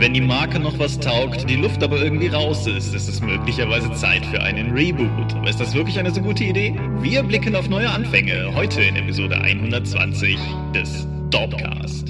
[0.00, 3.92] Wenn die Marke noch was taugt, die Luft aber irgendwie raus ist, ist es möglicherweise
[3.92, 5.34] Zeit für einen Reboot.
[5.34, 6.74] Aber ist das wirklich eine so gute Idee?
[7.00, 10.38] Wir blicken auf neue Anfänge heute in Episode 120
[10.74, 12.08] des Dorpcast.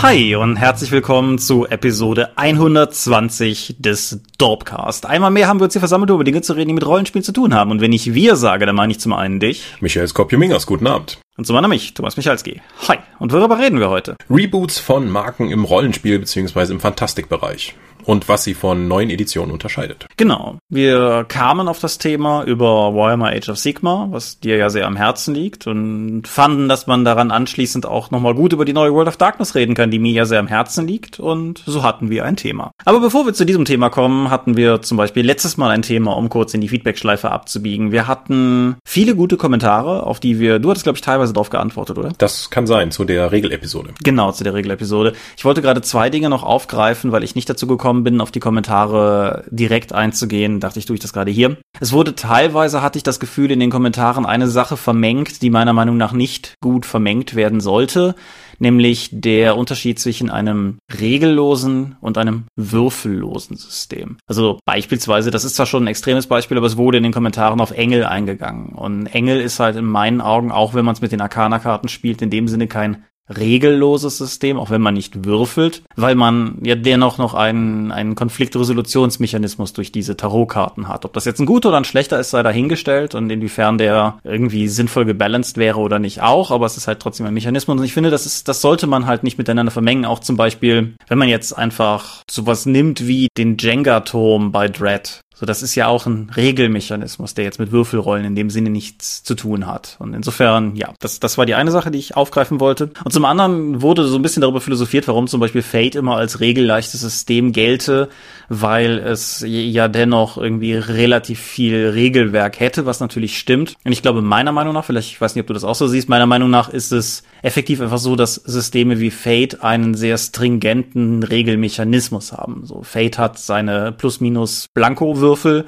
[0.00, 5.06] Hi und herzlich willkommen zu Episode 120 des Dorpcast.
[5.06, 7.24] Einmal mehr haben wir uns hier versammelt, um über Dinge zu reden, die mit Rollenspielen
[7.24, 7.72] zu tun haben.
[7.72, 9.74] Und wenn ich wir sage, dann meine ich zum einen dich.
[9.80, 11.18] Michael Skopje-Mingers, guten Abend.
[11.36, 12.62] Und zum anderen mich, Thomas Michalski.
[12.86, 12.98] Hi.
[13.18, 14.14] Und worüber reden wir heute?
[14.30, 16.72] Reboots von Marken im Rollenspiel bzw.
[16.72, 17.74] im Fantastikbereich
[18.08, 20.06] und was sie von neuen Editionen unterscheidet.
[20.16, 20.56] Genau.
[20.70, 24.96] Wir kamen auf das Thema über Warhammer Age of Sigma, was dir ja sehr am
[24.96, 29.08] Herzen liegt und fanden, dass man daran anschließend auch nochmal gut über die neue World
[29.08, 32.24] of Darkness reden kann, die mir ja sehr am Herzen liegt und so hatten wir
[32.24, 32.70] ein Thema.
[32.86, 36.16] Aber bevor wir zu diesem Thema kommen, hatten wir zum Beispiel letztes Mal ein Thema,
[36.16, 37.92] um kurz in die Feedback-Schleife abzubiegen.
[37.92, 41.98] Wir hatten viele gute Kommentare, auf die wir, du hattest glaube ich teilweise darauf geantwortet,
[41.98, 42.14] oder?
[42.16, 43.90] Das kann sein, zu der Regelepisode.
[44.02, 45.12] Genau, zu der Regelepisode.
[45.36, 48.30] Ich wollte gerade zwei Dinge noch aufgreifen, weil ich nicht dazu gekommen gekommen bin, auf
[48.30, 51.56] die Kommentare direkt einzugehen, dachte ich, tue ich das gerade hier.
[51.80, 55.72] Es wurde teilweise, hatte ich das Gefühl, in den Kommentaren eine Sache vermengt, die meiner
[55.72, 58.14] Meinung nach nicht gut vermengt werden sollte,
[58.58, 64.16] nämlich der Unterschied zwischen einem regellosen und einem würfellosen System.
[64.26, 67.60] Also beispielsweise, das ist zwar schon ein extremes Beispiel, aber es wurde in den Kommentaren
[67.60, 68.70] auf Engel eingegangen.
[68.70, 72.22] Und Engel ist halt in meinen Augen, auch wenn man es mit den Arcana-Karten spielt,
[72.22, 77.18] in dem Sinne kein regelloses System, auch wenn man nicht würfelt, weil man ja dennoch
[77.18, 81.04] noch einen, einen Konfliktresolutionsmechanismus durch diese Tarotkarten hat.
[81.04, 84.68] Ob das jetzt ein guter oder ein schlechter ist, sei dahingestellt und inwiefern der irgendwie
[84.68, 87.92] sinnvoll gebalanced wäre oder nicht auch, aber es ist halt trotzdem ein Mechanismus und ich
[87.92, 91.28] finde, das ist, das sollte man halt nicht miteinander vermengen, auch zum Beispiel, wenn man
[91.28, 96.32] jetzt einfach sowas nimmt wie den Jenga-Turm bei Dread, so, das ist ja auch ein
[96.36, 99.94] Regelmechanismus, der jetzt mit Würfelrollen in dem Sinne nichts zu tun hat.
[100.00, 102.90] Und insofern, ja, das, das war die eine Sache, die ich aufgreifen wollte.
[103.04, 106.40] Und zum anderen wurde so ein bisschen darüber philosophiert, warum zum Beispiel Fate immer als
[106.40, 108.08] regelleichtes System gelte,
[108.48, 113.76] weil es ja dennoch irgendwie relativ viel Regelwerk hätte, was natürlich stimmt.
[113.84, 115.86] Und ich glaube, meiner Meinung nach, vielleicht, ich weiß nicht, ob du das auch so
[115.86, 120.18] siehst, meiner Meinung nach ist es effektiv einfach so, dass Systeme wie Fate einen sehr
[120.18, 122.62] stringenten Regelmechanismus haben.
[122.64, 125.66] So, Fate hat seine Plus-Minus-Blanko- Würfel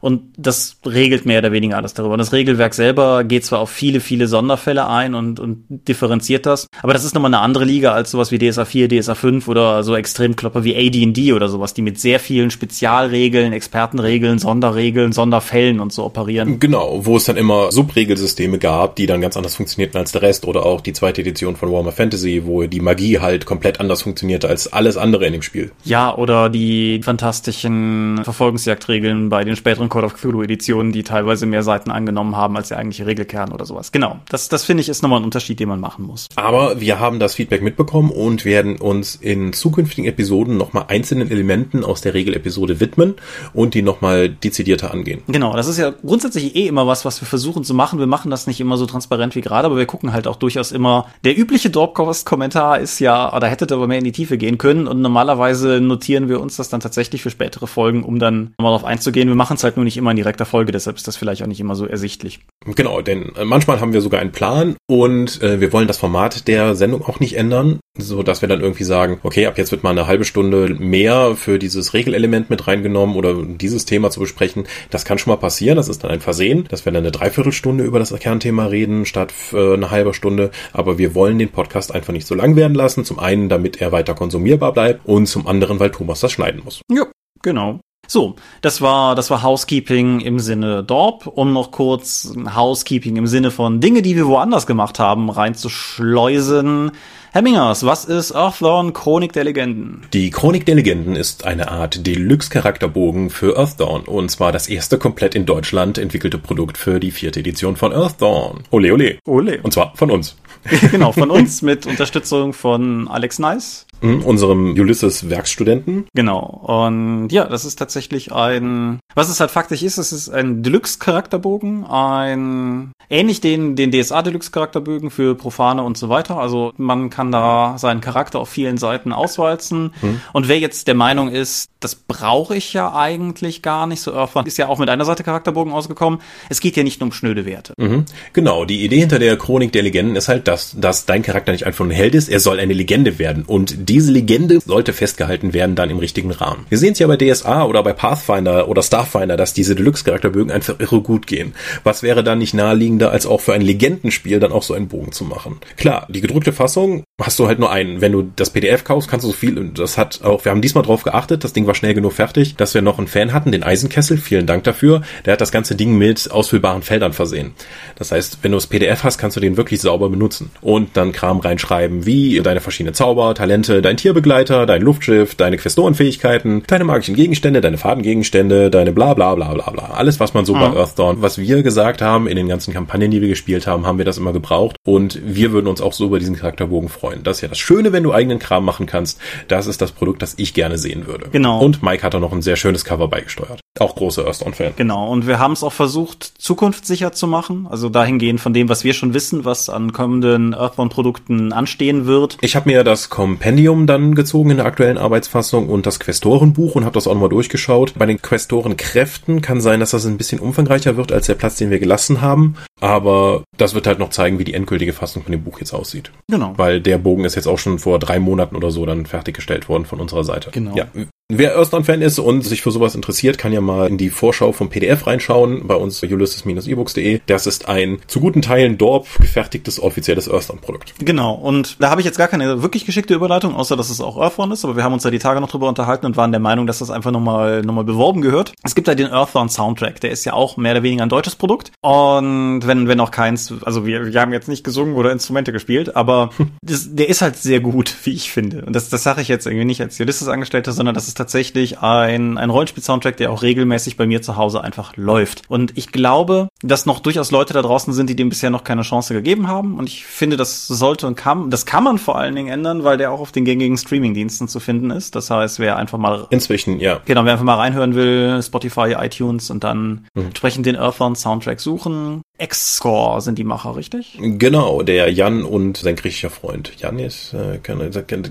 [0.00, 2.14] und das regelt mehr oder weniger alles darüber.
[2.14, 6.66] Und das Regelwerk selber geht zwar auf viele, viele Sonderfälle ein und, und differenziert das,
[6.82, 9.82] aber das ist nochmal eine andere Liga als sowas wie DSA 4, DSA 5 oder
[9.82, 15.92] so Extremklopper wie AD&D oder sowas, die mit sehr vielen Spezialregeln, Expertenregeln, Sonderregeln, Sonderfällen und
[15.92, 16.58] so operieren.
[16.58, 20.46] Genau, wo es dann immer Subregelsysteme gab, die dann ganz anders funktionierten als der Rest
[20.46, 24.48] oder auch die zweite Edition von Warhammer Fantasy, wo die Magie halt komplett anders funktionierte
[24.48, 25.72] als alles andere in dem Spiel.
[25.84, 31.62] Ja, oder die fantastischen Verfolgungsjagdregeln bei den späteren Call of Cthulhu Editionen, die teilweise mehr
[31.62, 33.92] Seiten angenommen haben als der eigentliche Regelkern oder sowas.
[33.92, 34.18] Genau.
[34.28, 36.26] Das, das finde ich ist nochmal ein Unterschied, den man machen muss.
[36.36, 41.84] Aber wir haben das Feedback mitbekommen und werden uns in zukünftigen Episoden nochmal einzelnen Elementen
[41.84, 43.14] aus der Regelepisode widmen
[43.52, 45.22] und die nochmal dezidierter angehen.
[45.26, 45.54] Genau.
[45.54, 47.98] Das ist ja grundsätzlich eh immer was, was wir versuchen zu machen.
[47.98, 50.72] Wir machen das nicht immer so transparent wie gerade, aber wir gucken halt auch durchaus
[50.72, 51.06] immer.
[51.24, 55.00] Der übliche Dorpcast-Kommentar ist ja, oder hättet aber mehr in die Tiefe gehen können und
[55.00, 59.28] normalerweise notieren wir uns das dann tatsächlich für spätere Folgen, um dann nochmal darauf einzugehen.
[59.28, 61.46] Wir machen es halt nur nicht immer in direkter Folge, deshalb ist das vielleicht auch
[61.46, 62.40] nicht immer so ersichtlich.
[62.66, 66.46] Genau, denn äh, manchmal haben wir sogar einen Plan und äh, wir wollen das Format
[66.46, 69.82] der Sendung auch nicht ändern, so dass wir dann irgendwie sagen, okay, ab jetzt wird
[69.82, 74.66] mal eine halbe Stunde mehr für dieses Regelelement mit reingenommen oder dieses Thema zu besprechen.
[74.90, 77.84] Das kann schon mal passieren, das ist dann ein Versehen, dass wir dann eine Dreiviertelstunde
[77.84, 82.12] über das Kernthema reden statt äh, eine halbe Stunde, aber wir wollen den Podcast einfach
[82.12, 83.06] nicht so lang werden lassen.
[83.06, 86.82] Zum einen, damit er weiter konsumierbar bleibt und zum anderen, weil Thomas das schneiden muss.
[86.90, 87.06] Ja,
[87.42, 87.80] genau.
[88.10, 93.52] So, das war, das war Housekeeping im Sinne Dorp, um noch kurz Housekeeping im Sinne
[93.52, 96.90] von Dinge, die wir woanders gemacht haben, reinzuschleusen.
[97.30, 100.02] Herr Mingers, was ist Earthdawn Chronik der Legenden?
[100.12, 105.36] Die Chronik der Legenden ist eine Art Deluxe-Charakterbogen für Earthdawn und zwar das erste komplett
[105.36, 108.64] in Deutschland entwickelte Produkt für die vierte Edition von Earthdawn.
[108.72, 109.18] Ole, ole.
[109.24, 109.60] Ole.
[109.62, 110.34] Und zwar von uns.
[110.90, 113.86] genau, von uns mit Unterstützung von Alex Nice.
[114.02, 116.06] Mhm, unserem Ulysses Werkstudenten.
[116.14, 116.40] Genau.
[116.40, 121.84] Und ja, das ist tatsächlich ein, was es halt faktisch ist, es ist ein Deluxe-Charakterbogen,
[121.84, 126.38] ein, ähnlich den, den DSA-Deluxe-Charakterbögen für Profane und so weiter.
[126.38, 129.92] Also man kann da seinen Charakter auf vielen Seiten auswalzen.
[130.00, 130.20] Mhm.
[130.32, 134.46] Und wer jetzt der Meinung ist, das brauche ich ja eigentlich gar nicht, so Earthbound
[134.46, 136.20] ist ja auch mit einer Seite Charakterbogen ausgekommen.
[136.50, 137.72] Es geht ja nicht nur um schnöde Werte.
[137.78, 138.04] Mhm.
[138.34, 138.64] Genau.
[138.66, 141.84] Die Idee hinter der Chronik der Legenden ist halt, dass, dass dein Charakter nicht einfach
[141.84, 143.44] ein Held ist, er soll eine Legende werden.
[143.46, 146.64] Und diese Legende sollte festgehalten werden dann im richtigen Rahmen.
[146.68, 150.78] Wir sehen es ja bei DSA oder bei Pathfinder oder Starfinder, dass diese Deluxe-Charakterbögen einfach
[150.78, 151.54] irre gut gehen.
[151.82, 155.10] Was wäre dann nicht naheliegender, als auch für ein Legendenspiel dann auch so einen Bogen
[155.10, 155.58] zu machen?
[155.76, 158.00] Klar, die gedrückte Fassung hast du halt nur einen.
[158.00, 160.62] Wenn du das PDF kaufst, kannst du so viel, und das hat auch, wir haben
[160.62, 163.52] diesmal drauf geachtet, das Ding war schnell genug fertig, dass wir noch einen Fan hatten,
[163.52, 165.02] den Eisenkessel, vielen Dank dafür.
[165.24, 167.52] Der hat das ganze Ding mit ausfüllbaren Feldern versehen.
[167.96, 170.50] Das heißt, wenn du das PDF hast, kannst du den wirklich sauber benutzen.
[170.60, 176.62] Und dann Kram reinschreiben, wie deine verschiedenen Zauber, Talente, dein Tierbegleiter, dein Luftschiff, deine Questorenfähigkeiten,
[176.66, 179.90] deine magischen Gegenstände, deine Fadengegenstände, deine bla bla bla bla bla.
[179.90, 180.60] Alles, was man so mhm.
[180.60, 183.98] bei Earthdawn, was wir gesagt haben in den ganzen Kampagnen, die wir gespielt haben, haben
[183.98, 184.76] wir das immer gebraucht.
[184.84, 187.09] Und wir würden uns auch so über diesen Charakterbogen freuen.
[187.22, 189.20] Das ist ja das Schöne, wenn du eigenen Kram machen kannst.
[189.48, 191.28] Das ist das Produkt, das ich gerne sehen würde.
[191.30, 191.60] Genau.
[191.60, 193.60] Und Mike hat da noch ein sehr schönes Cover beigesteuert.
[193.78, 194.72] Auch große Earthdawn-Fan.
[194.76, 195.10] Genau.
[195.10, 197.68] Und wir haben es auch versucht, zukunftssicher zu machen.
[197.70, 202.36] Also dahingehend von dem, was wir schon wissen, was an kommenden Earthbound-Produkten anstehen wird.
[202.40, 206.84] Ich habe mir das Kompendium dann gezogen in der aktuellen Arbeitsfassung und das Questorenbuch und
[206.84, 207.94] habe das auch nochmal durchgeschaut.
[207.96, 211.70] Bei den Questorenkräften kann sein, dass das ein bisschen umfangreicher wird als der Platz, den
[211.70, 212.56] wir gelassen haben.
[212.80, 216.10] Aber das wird halt noch zeigen, wie die endgültige Fassung von dem Buch jetzt aussieht.
[216.28, 216.54] Genau.
[216.56, 219.84] Weil der Bogen ist jetzt auch schon vor drei Monaten oder so dann fertiggestellt worden
[219.84, 220.50] von unserer Seite.
[220.50, 220.74] Genau.
[220.74, 220.86] Ja,
[221.32, 224.68] Wer Earthbound-Fan ist und sich für sowas interessiert, kann ja mal in die Vorschau vom
[224.68, 227.20] PDF reinschauen bei uns ulysses-ebooks.de.
[227.26, 230.94] Das ist ein zu guten Teilen Dorp gefertigtes offizielles Earthbound-Produkt.
[230.98, 231.34] Genau.
[231.34, 234.52] Und da habe ich jetzt gar keine wirklich geschickte Überleitung, außer dass es auch Earthbound
[234.52, 234.64] ist.
[234.64, 236.80] Aber wir haben uns da die Tage noch drüber unterhalten und waren der Meinung, dass
[236.80, 238.52] das einfach nochmal noch mal beworben gehört.
[238.64, 240.00] Es gibt da den Earthbound Soundtrack.
[240.00, 241.70] Der ist ja auch mehr oder weniger ein deutsches Produkt.
[241.80, 245.94] Und wenn, wenn auch keins, also wir, wir haben jetzt nicht gesungen oder Instrumente gespielt,
[245.94, 246.30] aber
[246.62, 248.64] das, der ist halt sehr gut, wie ich finde.
[248.64, 252.38] Und das, das sage ich jetzt irgendwie nicht als Ulysses-Angestellter, sondern das ist tatsächlich ein,
[252.38, 255.42] ein Rollenspiel-Soundtrack, der auch regelmäßig bei mir zu Hause einfach läuft.
[255.48, 258.82] Und ich glaube, dass noch durchaus Leute da draußen sind, die dem bisher noch keine
[258.82, 259.76] Chance gegeben haben.
[259.78, 262.96] Und ich finde, das sollte und kann, das kann man vor allen Dingen ändern, weil
[262.96, 265.14] der auch auf den gängigen Streaming-Diensten zu finden ist.
[265.14, 266.26] Das heißt, wer einfach mal.
[266.30, 267.00] Inzwischen, ja.
[267.04, 270.26] Genau, wer einfach mal reinhören will, Spotify, iTunes und dann mhm.
[270.26, 272.22] entsprechend den Earthbound-Soundtrack suchen.
[272.40, 274.18] X-Score sind die Macher, richtig?
[274.18, 276.72] Genau, der Jan und sein griechischer Freund.
[276.78, 277.58] Jan ist äh,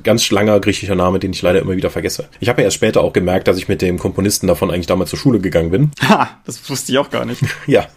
[0.03, 2.27] ganz langer griechischer Name, den ich leider immer wieder vergesse.
[2.39, 5.11] Ich habe ja erst später auch gemerkt, dass ich mit dem Komponisten davon eigentlich damals
[5.11, 5.91] zur Schule gegangen bin.
[6.07, 7.41] Ha, das wusste ich auch gar nicht.
[7.67, 7.87] ja,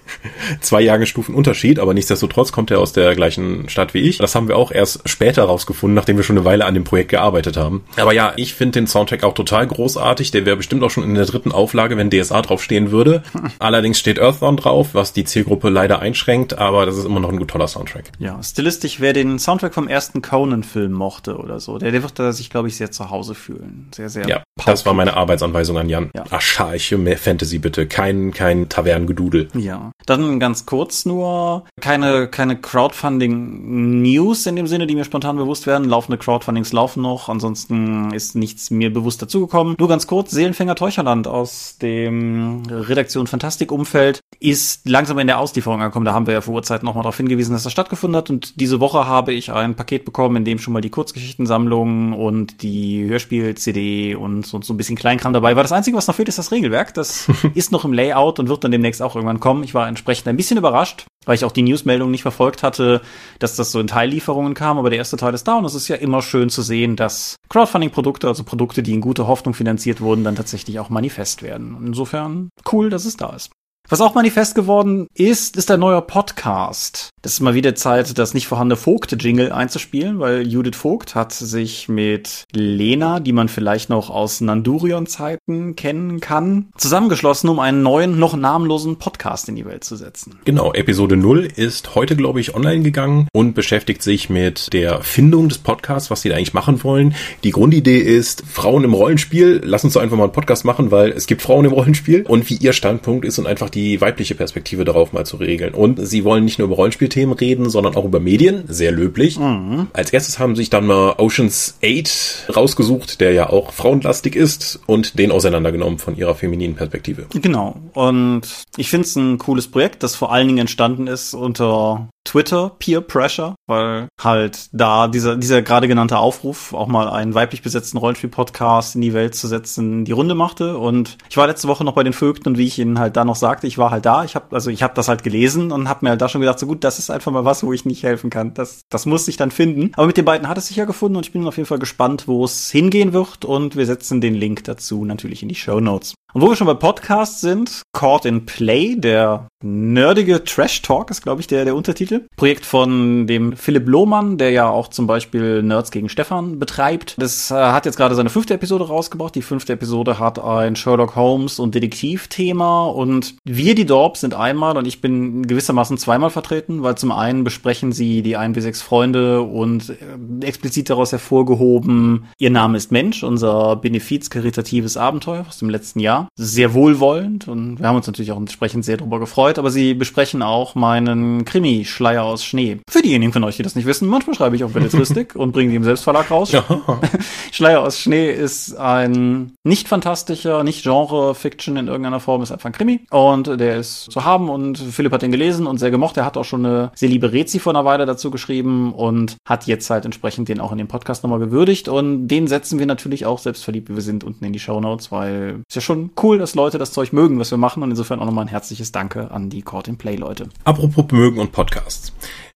[0.61, 4.19] zwei Jahrgangsstufen Unterschied, aber nichtsdestotrotz kommt er aus der gleichen Stadt wie ich.
[4.19, 7.11] Das haben wir auch erst später rausgefunden, nachdem wir schon eine Weile an dem Projekt
[7.11, 7.85] gearbeitet haben.
[7.97, 10.31] Aber ja, ich finde den Soundtrack auch total großartig.
[10.31, 13.23] Der wäre bestimmt auch schon in der dritten Auflage, wenn DSA draufstehen würde.
[13.58, 17.39] Allerdings steht Earthbound drauf, was die Zielgruppe leider einschränkt, aber das ist immer noch ein
[17.39, 18.13] gut toller Soundtrack.
[18.19, 22.33] Ja, stilistisch, wer den Soundtrack vom ersten Conan-Film mochte oder so, der, der wird da
[22.33, 23.89] sich, glaube ich, sehr zu Hause fühlen.
[23.95, 24.29] Sehr, sehr.
[24.29, 26.11] Ja, das war meine Arbeitsanweisung an Jan.
[26.15, 26.25] Ja.
[26.31, 29.49] Archaische Fantasy bitte, kein, kein Tavernengedudel.
[29.55, 29.93] Ja.
[30.07, 35.89] Dann ganz kurz nur, keine, keine Crowdfunding-News in dem Sinne, die mir spontan bewusst werden.
[35.89, 39.77] Laufende Crowdfundings laufen noch, ansonsten ist nichts mir bewusst dazugekommen.
[39.79, 46.06] Nur ganz kurz, Seelenfänger Teucherland aus dem Redaktion Fantastik-Umfeld ist langsam in der Auslieferung angekommen.
[46.06, 48.31] Da haben wir ja vor Urzeiten nochmal darauf hingewiesen, dass das stattgefunden hat.
[48.31, 52.62] Und diese Woche habe ich ein Paket bekommen, in dem schon mal die Kurzgeschichtensammlung und
[52.62, 55.62] die Hörspiel-CD und so, so ein bisschen Kleinkram dabei war.
[55.62, 56.94] Das Einzige, was noch fehlt, ist das Regelwerk.
[56.94, 59.62] Das ist noch im Layout und wird dann demnächst auch irgendwann kommen.
[59.65, 63.03] Ich war entsprechend ein bisschen überrascht, weil ich auch die Newsmeldung nicht verfolgt hatte,
[63.39, 64.79] dass das so in Teillieferungen kam.
[64.79, 67.37] Aber der erste Teil ist da und es ist ja immer schön zu sehen, dass
[67.49, 71.77] Crowdfunding-Produkte, also Produkte, die in gute Hoffnung finanziert wurden, dann tatsächlich auch manifest werden.
[71.84, 73.51] Insofern cool, dass es da ist.
[73.93, 77.11] Was auch manifest geworden ist, ist ein neuer Podcast.
[77.20, 81.91] Das ist mal wieder Zeit, das nicht vorhandene Vogt-Jingle einzuspielen, weil Judith Vogt hat sich
[81.91, 88.34] mit Lena, die man vielleicht noch aus Nandurion-Zeiten kennen kann, zusammengeschlossen, um einen neuen, noch
[88.34, 90.41] namenlosen Podcast in die Welt zu setzen.
[90.46, 95.51] Genau, Episode 0 ist heute, glaube ich, online gegangen und beschäftigt sich mit der Findung
[95.51, 97.15] des Podcasts, was sie da eigentlich machen wollen.
[97.44, 101.13] Die Grundidee ist, Frauen im Rollenspiel, lass uns doch einfach mal einen Podcast machen, weil
[101.13, 104.84] es gibt Frauen im Rollenspiel und wie ihr Standpunkt ist und einfach die weibliche Perspektive
[104.84, 105.74] darauf mal zu regeln.
[105.74, 108.65] Und sie wollen nicht nur über Rollenspielthemen reden, sondern auch über Medien.
[108.69, 109.39] Sehr löblich.
[109.39, 109.89] Mhm.
[109.93, 115.19] Als erstes haben sich dann mal Oceans 8 rausgesucht, der ja auch frauenlastig ist und
[115.19, 117.27] den auseinandergenommen von ihrer femininen Perspektive.
[117.34, 117.77] Genau.
[117.94, 118.43] Und
[118.77, 123.00] ich finde es ein cooles Projekt, das vor allen Dingen entstanden ist unter Twitter Peer
[123.00, 128.94] Pressure, weil halt da dieser, dieser gerade genannte Aufruf, auch mal einen weiblich besetzten Rollenspiel-Podcast
[128.94, 130.79] in die Welt zu setzen, die Runde machte.
[130.79, 133.24] Und ich war letzte Woche noch bei den Vögten und wie ich Ihnen halt da
[133.24, 135.88] noch sagte, ich war halt da, ich habe also ich habe das halt gelesen und
[135.88, 137.84] habe mir halt da schon gedacht, so gut, das ist einfach mal was, wo ich
[137.84, 138.55] nicht helfen kann.
[138.55, 139.93] Das, das muss ich dann finden.
[139.94, 141.79] Aber mit den beiden hat es sich ja gefunden und ich bin auf jeden Fall
[141.79, 145.81] gespannt, wo es hingehen wird und wir setzen den Link dazu natürlich in die Show
[145.81, 146.14] Notes.
[146.34, 151.22] Und wo wir schon bei Podcasts sind, Caught in Play, der nerdige Trash Talk ist,
[151.22, 152.27] glaube ich, der, der Untertitel.
[152.36, 157.17] Projekt von dem Philipp Lohmann, der ja auch zum Beispiel Nerds gegen Stefan betreibt.
[157.19, 159.34] Das äh, hat jetzt gerade seine fünfte Episode rausgebracht.
[159.34, 164.77] Die fünfte Episode hat ein Sherlock Holmes und Detektivthema und wir, die Dorps, sind einmal
[164.79, 168.82] und ich bin gewissermaßen zweimal vertreten, weil zum einen besprechen sie die 1 bis 6
[168.82, 175.69] Freunde und äh, explizit daraus hervorgehoben, ihr Name ist Mensch, unser benefiz-karitatives Abenteuer aus dem
[175.69, 176.21] letzten Jahr.
[176.36, 180.43] Sehr wohlwollend und wir haben uns natürlich auch entsprechend sehr darüber gefreut, aber sie besprechen
[180.43, 182.79] auch meinen Krimi Schleier aus Schnee.
[182.88, 185.70] Für diejenigen von euch, die das nicht wissen, manchmal schreibe ich auch Belletristik und bringe
[185.70, 186.52] die im Selbstverlag raus.
[186.52, 186.64] Ja.
[187.52, 192.72] Schleier aus Schnee ist ein nicht fantastischer, nicht Genre-Fiction in irgendeiner Form, ist einfach ein
[192.72, 196.17] Krimi und der ist zu haben und Philipp hat den gelesen und sehr gemocht.
[196.17, 199.67] Er hat auch schon eine sehr liebe Rezi vor einer Weile dazu geschrieben und hat
[199.67, 203.26] jetzt halt entsprechend den auch in dem Podcast nochmal gewürdigt und den setzen wir natürlich
[203.26, 206.39] auch selbstverliebt, wie wir sind, unten in die Show Notes, weil ist ja schon cool,
[206.39, 209.31] dass Leute das Zeug mögen, was wir machen und insofern auch nochmal ein herzliches Danke
[209.31, 210.49] an die Court in Play Leute.
[210.65, 212.13] Apropos mögen und Podcasts.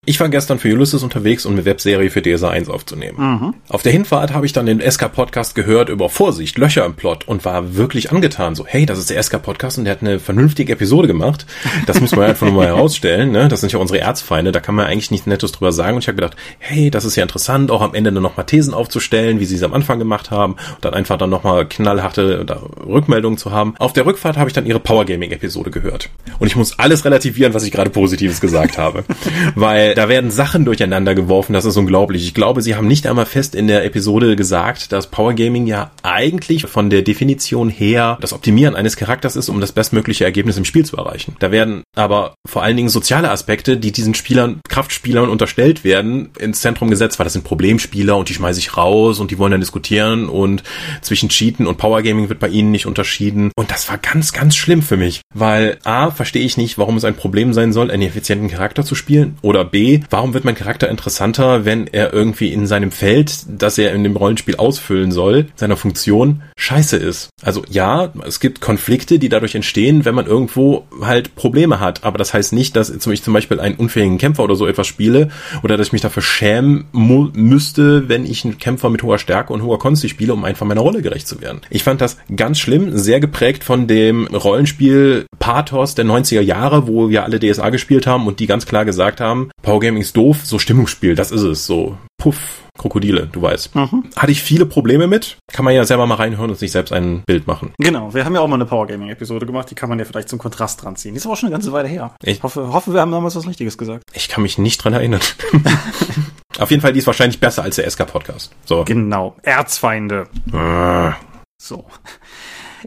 [0.08, 3.18] Ich war gestern für Ulysses unterwegs, um eine Webserie für DSA 1 aufzunehmen.
[3.18, 3.54] Mhm.
[3.68, 7.44] Auf der Hinfahrt habe ich dann den SK-Podcast gehört über Vorsicht, Löcher im Plot und
[7.44, 8.54] war wirklich angetan.
[8.54, 11.44] So, hey, das ist der SK-Podcast und der hat eine vernünftige Episode gemacht.
[11.86, 13.32] Das muss man einfach nur mal herausstellen.
[13.32, 13.48] Ne?
[13.48, 15.96] Das sind ja unsere Erzfeinde, da kann man eigentlich nichts Nettes drüber sagen.
[15.96, 18.74] Und ich habe gedacht, hey, das ist ja interessant, auch am Ende dann nochmal Thesen
[18.74, 20.52] aufzustellen, wie sie es am Anfang gemacht haben.
[20.52, 22.46] Und dann einfach dann nochmal knallharte
[22.86, 23.74] Rückmeldungen zu haben.
[23.80, 26.10] Auf der Rückfahrt habe ich dann ihre Power Gaming-Episode gehört.
[26.38, 29.02] Und ich muss alles relativieren, was ich gerade Positives gesagt habe.
[29.56, 32.22] Weil da werden Sachen durcheinander geworfen, das ist unglaublich.
[32.24, 35.90] Ich glaube, sie haben nicht einmal fest in der Episode gesagt, dass Power Gaming ja
[36.02, 40.66] eigentlich von der Definition her das Optimieren eines Charakters ist, um das bestmögliche Ergebnis im
[40.66, 41.34] Spiel zu erreichen.
[41.38, 46.60] Da werden aber vor allen Dingen soziale Aspekte, die diesen Spielern, Kraftspielern unterstellt werden, ins
[46.60, 49.62] Zentrum gesetzt, weil das sind Problemspieler und die schmeiße ich raus und die wollen dann
[49.62, 50.62] diskutieren und
[51.00, 53.50] zwischen Cheaten und Power Gaming wird bei ihnen nicht unterschieden.
[53.56, 57.04] Und das war ganz, ganz schlimm für mich, weil A, verstehe ich nicht, warum es
[57.04, 60.88] ein Problem sein soll, einen effizienten Charakter zu spielen oder B, warum wird mein Charakter
[60.88, 65.76] interessanter, wenn er irgendwie in seinem Feld, das er in dem Rollenspiel ausfüllen soll, seiner
[65.76, 67.28] Funktion, scheiße ist.
[67.42, 72.04] Also ja, es gibt Konflikte, die dadurch entstehen, wenn man irgendwo halt Probleme hat.
[72.04, 75.28] Aber das heißt nicht, dass ich zum Beispiel einen unfähigen Kämpfer oder so etwas spiele
[75.62, 79.62] oder dass ich mich dafür schämen müsste, wenn ich einen Kämpfer mit hoher Stärke und
[79.62, 81.60] hoher Konsti spiele, um einfach meiner Rolle gerecht zu werden.
[81.70, 87.10] Ich fand das ganz schlimm, sehr geprägt von dem Rollenspiel Pathos der 90er Jahre, wo
[87.10, 90.44] wir alle DSA gespielt haben und die ganz klar gesagt haben, Power Gaming ist doof,
[90.44, 93.74] so Stimmungsspiel, das ist es, so puff, Krokodile, du weißt.
[93.74, 94.04] Mhm.
[94.16, 95.38] Hatte ich viele Probleme mit.
[95.52, 97.72] Kann man ja selber mal reinhören und sich selbst ein Bild machen.
[97.78, 100.04] Genau, wir haben ja auch mal eine Power Gaming Episode gemacht, die kann man ja
[100.04, 101.14] vielleicht zum Kontrast dran ziehen.
[101.14, 102.14] Die ist aber auch schon eine ganze Weile her.
[102.22, 104.02] Ich hoffe, hoffe, wir haben damals was Richtiges gesagt.
[104.12, 105.20] Ich kann mich nicht dran erinnern.
[106.58, 108.52] Auf jeden Fall, die ist wahrscheinlich besser als der SK-Podcast.
[108.64, 108.84] So.
[108.84, 109.36] Genau.
[109.42, 110.26] Erzfeinde.
[110.52, 111.14] Ah.
[111.58, 111.84] So.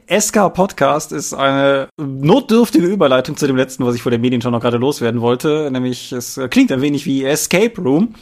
[0.08, 4.52] SK Podcast ist eine notdürftige Überleitung zu dem letzten, was ich vor der Medien schon
[4.52, 5.70] noch gerade loswerden wollte.
[5.72, 8.16] Nämlich, es klingt ein wenig wie Escape Room.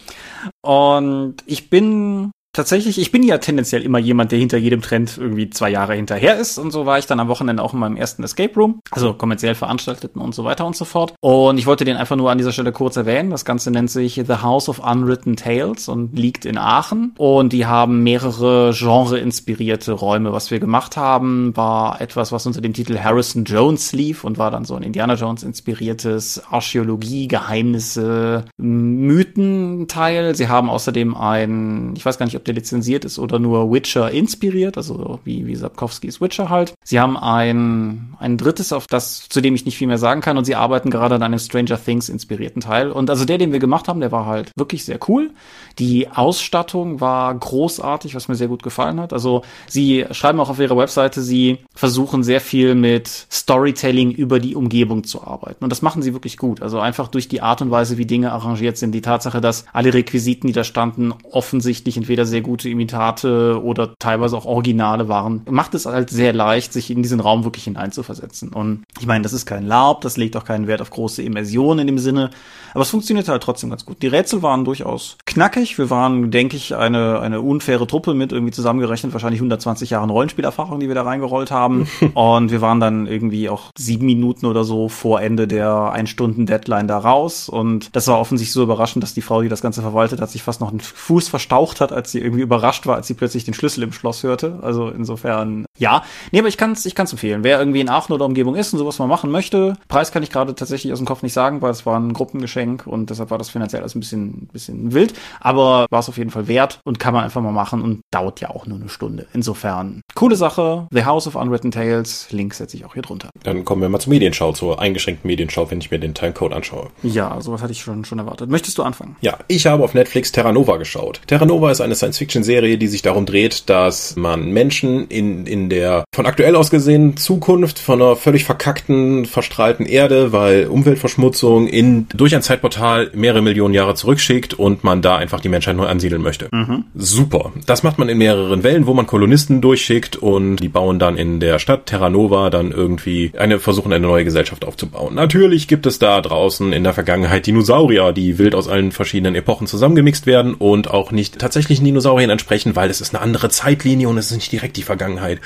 [0.62, 5.50] Und ich bin tatsächlich, ich bin ja tendenziell immer jemand, der hinter jedem Trend irgendwie
[5.50, 6.58] zwei Jahre hinterher ist.
[6.58, 9.54] Und so war ich dann am Wochenende auch in meinem ersten Escape Room, also kommerziell
[9.54, 11.14] veranstalteten und so weiter und so fort.
[11.22, 13.30] Und ich wollte den einfach nur an dieser Stelle kurz erwähnen.
[13.30, 17.14] Das Ganze nennt sich The House of Unwritten Tales und liegt in Aachen.
[17.18, 20.34] Und die haben mehrere genre-inspirierte Räume.
[20.34, 24.50] Was wir gemacht haben, war etwas, was unter dem Titel Harrison Jones lief und war
[24.50, 30.34] dann so ein Indiana Jones inspiriertes Archäologie, Geheimnisse, Mythen-Teil.
[30.34, 34.12] Sie haben außerdem ein, ich weiß gar nicht, ob der lizenziert ist oder nur Witcher
[34.12, 36.74] inspiriert, also wie, wie Sapkowskis Witcher halt.
[36.84, 40.38] Sie haben ein, ein drittes, auf das, zu dem ich nicht viel mehr sagen kann
[40.38, 42.92] und sie arbeiten gerade an einem Stranger Things inspirierten Teil.
[42.92, 45.32] Und also der, den wir gemacht haben, der war halt wirklich sehr cool.
[45.80, 49.14] Die Ausstattung war großartig, was mir sehr gut gefallen hat.
[49.14, 54.56] Also sie schreiben auch auf ihrer Webseite, sie versuchen sehr viel mit Storytelling über die
[54.56, 55.64] Umgebung zu arbeiten.
[55.64, 56.62] Und das machen sie wirklich gut.
[56.62, 58.92] Also einfach durch die Art und Weise, wie Dinge arrangiert sind.
[58.94, 64.38] Die Tatsache, dass alle Requisiten, die da standen, offensichtlich entweder sehr gute Imitate oder teilweise
[64.38, 68.50] auch Originale waren, macht es halt sehr leicht, sich in diesen Raum wirklich hineinzuversetzen.
[68.50, 71.80] Und ich meine, das ist kein Laub, das legt auch keinen Wert auf große Immersion
[71.80, 72.30] in dem Sinne,
[72.74, 74.04] aber es funktioniert halt trotzdem ganz gut.
[74.04, 75.80] Die Rätsel waren durchaus knackig.
[75.80, 80.80] Wir waren, denke ich, eine, eine unfaire Truppe mit irgendwie zusammengerechnet wahrscheinlich 120 Jahren Rollenspielerfahrung,
[80.80, 81.88] die wir da reingerollt haben.
[82.14, 87.00] und wir waren dann irgendwie auch sieben Minuten oder so vor Ende der Ein-Stunden-Deadline da
[87.00, 87.50] raus.
[87.50, 90.44] Und das war offensichtlich so überraschend, dass die Frau, die das Ganze verwaltet hat, sich
[90.44, 93.54] fast noch einen Fuß verstaucht hat, als sie irgendwie überrascht war, als sie plötzlich den
[93.54, 94.60] Schlüssel im Schloss hörte.
[94.62, 97.44] Also insofern Ja, nee, aber ich kann es ich kann's empfehlen.
[97.44, 100.32] Wer irgendwie in Aachen oder Umgebung ist und sowas mal machen möchte, Preis kann ich
[100.32, 103.38] gerade tatsächlich aus dem Kopf nicht sagen, weil es war ein Gruppengeschenk und deshalb war
[103.38, 105.14] das finanziell alles ein bisschen, bisschen wild.
[105.40, 108.42] Aber war es auf jeden Fall wert und kann man einfach mal machen und dauert
[108.42, 109.28] ja auch nur eine Stunde.
[109.34, 110.88] Insofern, coole Sache.
[110.92, 112.28] The House of Unwritten Tales.
[112.32, 113.30] Link setze ich auch hier drunter.
[113.44, 116.90] Dann kommen wir mal zur Medienschau, zur eingeschränkten Medienschau, wenn ich mir den Timecode anschaue.
[117.04, 118.50] Ja, sowas hatte ich schon, schon erwartet.
[118.50, 119.16] Möchtest du anfangen?
[119.22, 121.22] Ja, ich habe auf Netflix Terra Nova geschaut.
[121.28, 126.06] Terra Nova ist eine Science-Fiction-Serie, die sich darum dreht, dass man Menschen in, in der
[126.14, 132.36] von aktuell aus gesehen Zukunft von einer völlig verkackten, verstrahlten Erde, weil Umweltverschmutzung in, durch
[132.36, 136.50] ein Zeitportal mehrere Millionen Jahre zurückschickt und man da einfach die Menschheit neu ansiedeln möchte.
[136.52, 136.86] Mhm.
[136.96, 137.52] Super.
[137.66, 141.40] Das macht man in mehreren Wellen, wo man Kolonisten durchschickt und die bauen dann in
[141.40, 145.16] der Stadt Terra Nova dann irgendwie eine, versuchen eine neue Gesellschaft aufzubauen.
[145.16, 149.68] Natürlich gibt es da draußen in der Vergangenheit Dinosaurier, die wild aus allen verschiedenen Epochen
[149.68, 154.18] zusammengemixt werden und auch nicht tatsächlichen Dinosauriern entsprechen, weil es ist eine andere Zeitlinie und
[154.18, 155.40] es ist nicht direkt die Vergangenheit.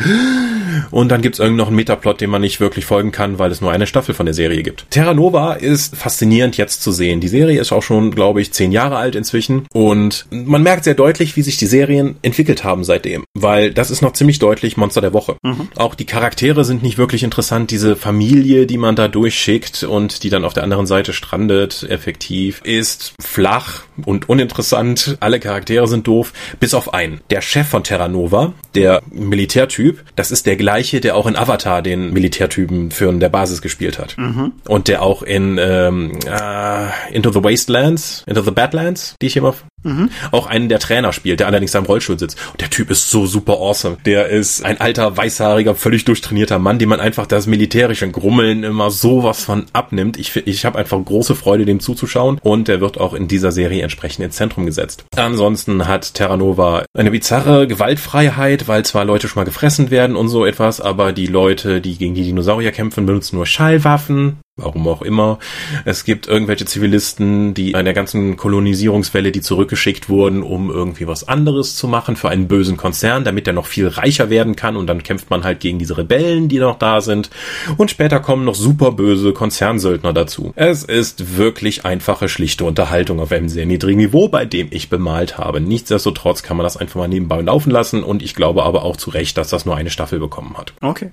[0.92, 3.52] Und dann gibt es irgendwie noch einen Metaplot, dem man nicht wirklich folgen kann, weil
[3.52, 4.86] es nur eine Staffel von der Serie gibt.
[4.90, 7.22] Terra Nova ist faszinierend jetzt zu sehen.
[7.22, 10.94] Die Serie ist auch schon, glaube ich, zehn Jahre alt inzwischen und man merkt sehr
[10.94, 15.02] deutlich, wie sich die Serien entwickelt haben seitdem, weil das ist noch ziemlich deutlich Monster
[15.02, 15.38] der Woche.
[15.44, 15.70] Mhm.
[15.76, 17.72] Auch die Charaktere sind nicht wirklich interessant.
[17.72, 22.62] Diese Familie, die man da durchschickt und die dann auf der anderen Seite strandet, effektiv,
[22.64, 25.18] ist flach und uninteressant.
[25.20, 27.22] Alle Charaktere sind doof, bis auf einen.
[27.30, 31.82] Der Chef von Terra Nova, der Militärtyp, das ist der gleiche, der auch in Avatar
[31.82, 34.18] den Militärtypen für der Basis gespielt hat.
[34.18, 34.54] Mhm.
[34.68, 39.54] Und der auch in ähm, äh, Into the Wastelands, Into the Badlands, die ich immer
[39.84, 40.10] mhm.
[40.32, 42.38] auch einen der Trainer spielt, der allerdings am Rollstuhl sitzt.
[42.52, 43.98] Und der Typ ist so super awesome.
[44.06, 48.92] Der ist ein alter, weißhaariger, völlig durchtrainierter Mann, dem man einfach das militärische Grummeln immer
[48.92, 50.18] sowas von abnimmt.
[50.18, 52.40] Ich, ich habe einfach große Freude, dem zuzuschauen.
[52.42, 55.06] Und der wird auch in dieser Serie entsprechend ins Zentrum gesetzt.
[55.16, 60.30] Ansonsten hat Terra Nova eine bizarre Gewaltfreiheit, weil zwar Leute schon mal gefressen werden und
[60.30, 65.02] so etwas, aber die Leute, die gegen die Dinosaurier kämpfen, benutzen nur Schallwaffen warum auch
[65.02, 65.40] immer.
[65.86, 71.28] Es gibt irgendwelche Zivilisten, die an der ganzen Kolonisierungswelle, die zurückgeschickt wurden, um irgendwie was
[71.28, 74.88] anderes zu machen für einen bösen Konzern, damit er noch viel reicher werden kann und
[74.88, 77.30] dann kämpft man halt gegen diese Rebellen, die noch da sind
[77.78, 80.54] und später kommen noch super böse Konzernsöldner dazu.
[80.56, 85.38] Es ist wirklich einfache, schlichte Unterhaltung auf einem sehr niedrigen Niveau, bei dem ich bemalt
[85.38, 85.62] habe.
[85.62, 89.10] Nichtsdestotrotz kann man das einfach mal nebenbei laufen lassen und ich glaube aber auch zu
[89.10, 90.74] Recht, dass das nur eine Staffel bekommen hat.
[90.82, 91.12] Okay.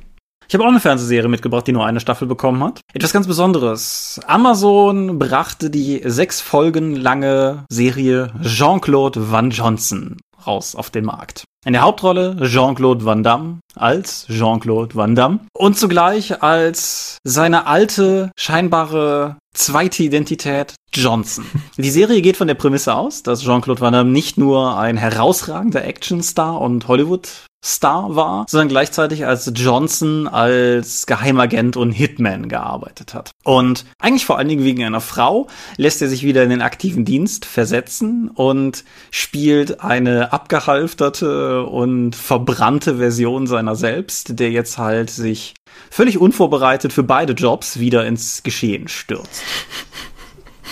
[0.48, 2.80] Ich habe auch eine Fernsehserie mitgebracht, die nur eine Staffel bekommen hat.
[2.94, 4.18] Etwas ganz Besonderes.
[4.26, 11.44] Amazon brachte die sechs Folgen lange Serie Jean-Claude Van Johnson raus auf den Markt.
[11.66, 18.30] In der Hauptrolle Jean-Claude Van Damme als Jean-Claude Van Damme und zugleich als seine alte,
[18.38, 21.44] scheinbare zweite Identität Johnson.
[21.76, 25.84] Die Serie geht von der Prämisse aus, dass Jean-Claude Van Damme nicht nur ein herausragender
[25.84, 27.28] Actionstar und Hollywood
[27.64, 33.32] Star war, sondern gleichzeitig als Johnson als Geheimagent und Hitman gearbeitet hat.
[33.42, 37.04] Und eigentlich vor allen Dingen wegen einer Frau lässt er sich wieder in den aktiven
[37.04, 45.54] Dienst versetzen und spielt eine abgehalfterte und verbrannte Version seiner selbst, der jetzt halt sich
[45.90, 49.42] völlig unvorbereitet für beide Jobs wieder ins Geschehen stürzt.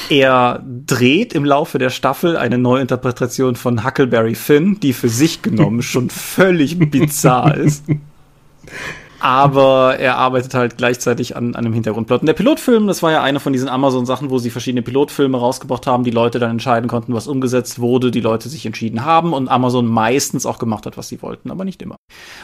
[0.09, 5.83] Er dreht im Laufe der Staffel eine Neuinterpretation von Huckleberry Finn, die für sich genommen
[5.83, 7.85] schon völlig bizarr ist
[9.21, 12.21] aber er arbeitet halt gleichzeitig an, an einem Hintergrundplot.
[12.21, 15.87] Und der Pilotfilm, das war ja eine von diesen Amazon-Sachen, wo sie verschiedene Pilotfilme rausgebracht
[15.87, 19.49] haben, die Leute dann entscheiden konnten, was umgesetzt wurde, die Leute sich entschieden haben und
[19.49, 21.97] Amazon meistens auch gemacht hat, was sie wollten, aber nicht immer.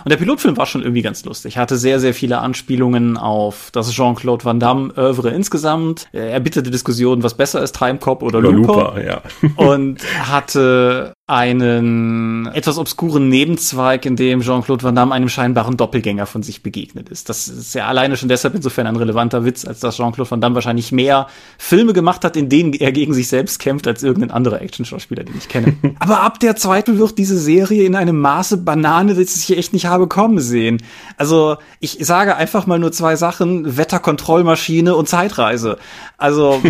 [0.05, 1.59] Und der Pilotfilm war schon irgendwie ganz lustig.
[1.59, 6.09] Hatte sehr, sehr viele Anspielungen auf das Jean-Claude Van Damme Oeuvre insgesamt.
[6.13, 8.73] Er erbitterte Diskussionen, was besser ist, Timecop oder, oder Looper.
[8.75, 9.23] Looper ja.
[9.57, 16.43] und hatte einen etwas obskuren Nebenzweig, in dem Jean-Claude Van Damme einem scheinbaren Doppelgänger von
[16.43, 17.29] sich begegnet ist.
[17.29, 20.57] Das ist ja alleine schon deshalb insofern ein relevanter Witz, als dass Jean-Claude Van Damme
[20.57, 24.61] wahrscheinlich mehr Filme gemacht hat, in denen er gegen sich selbst kämpft, als irgendein anderer
[24.61, 25.77] Action-Schauspieler, den ich kenne.
[26.01, 29.87] Aber ab der zweiten wird diese Serie in einem Maße Banane, das ich echt nicht
[29.87, 30.83] habe kommen sehen.
[31.17, 35.79] Also, ich sage einfach mal nur zwei Sachen, Wetterkontrollmaschine und Zeitreise.
[36.19, 36.61] Also.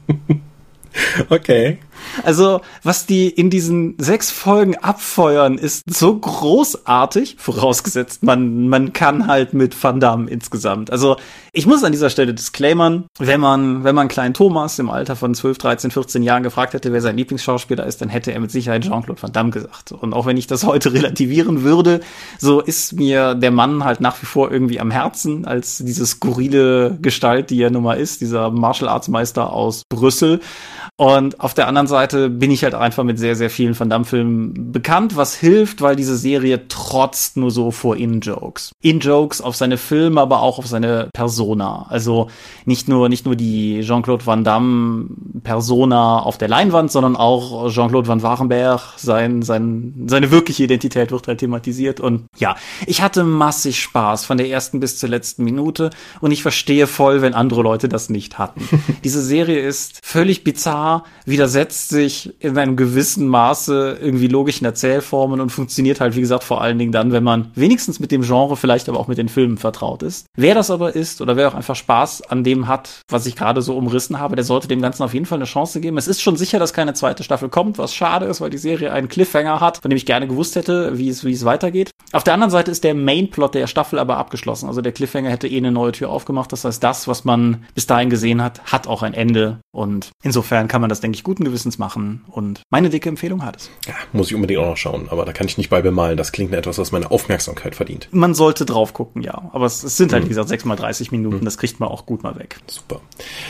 [1.28, 1.78] okay.
[2.22, 9.26] Also, was die in diesen sechs Folgen abfeuern, ist so großartig, vorausgesetzt, man, man kann
[9.26, 10.90] halt mit Van Damme insgesamt.
[10.90, 11.16] Also,
[11.52, 15.34] ich muss an dieser Stelle disclaimern, wenn man, wenn man kleinen Thomas im Alter von
[15.34, 18.84] 12, 13, 14 Jahren gefragt hätte, wer sein Lieblingsschauspieler ist, dann hätte er mit Sicherheit
[18.84, 19.92] Jean-Claude Van Damme gesagt.
[19.92, 22.00] Und auch wenn ich das heute relativieren würde,
[22.38, 26.98] so ist mir der Mann halt nach wie vor irgendwie am Herzen als diese skurrile
[27.00, 30.40] Gestalt, die er nun mal ist, dieser Martial Arts Meister aus Brüssel.
[30.96, 34.70] Und auf der anderen Seite bin ich halt einfach mit sehr, sehr vielen Van Damme-Filmen
[34.70, 38.72] bekannt, was hilft, weil diese Serie trotzt nur so vor In-Jokes.
[38.82, 41.08] In-Jokes auf seine Filme, aber auch auf seine
[41.40, 41.86] Persona.
[41.88, 42.28] Also
[42.66, 48.22] nicht nur, nicht nur die Jean-Claude Van Damme-Persona auf der Leinwand, sondern auch Jean-Claude Van
[48.22, 51.98] Warenberg, sein, sein, seine wirkliche Identität wird halt thematisiert.
[51.98, 56.42] Und ja, ich hatte massig Spaß von der ersten bis zur letzten Minute und ich
[56.42, 58.60] verstehe voll, wenn andere Leute das nicht hatten.
[59.04, 65.50] Diese Serie ist völlig bizarr, widersetzt sich in einem gewissen Maße irgendwie logischen Erzählformen und
[65.50, 68.90] funktioniert halt, wie gesagt, vor allen Dingen dann, wenn man wenigstens mit dem Genre, vielleicht
[68.90, 70.26] aber auch mit den Filmen vertraut ist.
[70.36, 73.62] Wer das aber ist oder wer auch einfach Spaß an dem hat, was ich gerade
[73.62, 75.96] so umrissen habe, der sollte dem Ganzen auf jeden Fall eine Chance geben.
[75.98, 78.92] Es ist schon sicher, dass keine zweite Staffel kommt, was schade ist, weil die Serie
[78.92, 81.90] einen Cliffhanger hat, von dem ich gerne gewusst hätte, wie es, wie es weitergeht.
[82.12, 84.68] Auf der anderen Seite ist der Mainplot der Staffel aber abgeschlossen.
[84.68, 86.52] Also der Cliffhanger hätte eh eine neue Tür aufgemacht.
[86.52, 89.58] Das heißt, das, was man bis dahin gesehen hat, hat auch ein Ende.
[89.72, 92.24] Und insofern kann man das, denke ich, guten Gewissens machen.
[92.28, 93.70] Und meine dicke Empfehlung hat es.
[93.86, 95.08] Ja, muss ich unbedingt auch noch schauen.
[95.10, 96.16] Aber da kann ich nicht bei bemalen.
[96.16, 98.08] Das klingt etwas, was meine Aufmerksamkeit verdient.
[98.10, 99.50] Man sollte drauf gucken, ja.
[99.52, 100.26] Aber es, es sind halt, mhm.
[100.26, 101.19] wie gesagt, sechs mal 30 Minuten.
[101.22, 101.44] Mhm.
[101.44, 102.56] Das kriegt man auch gut mal weg.
[102.66, 103.00] Super.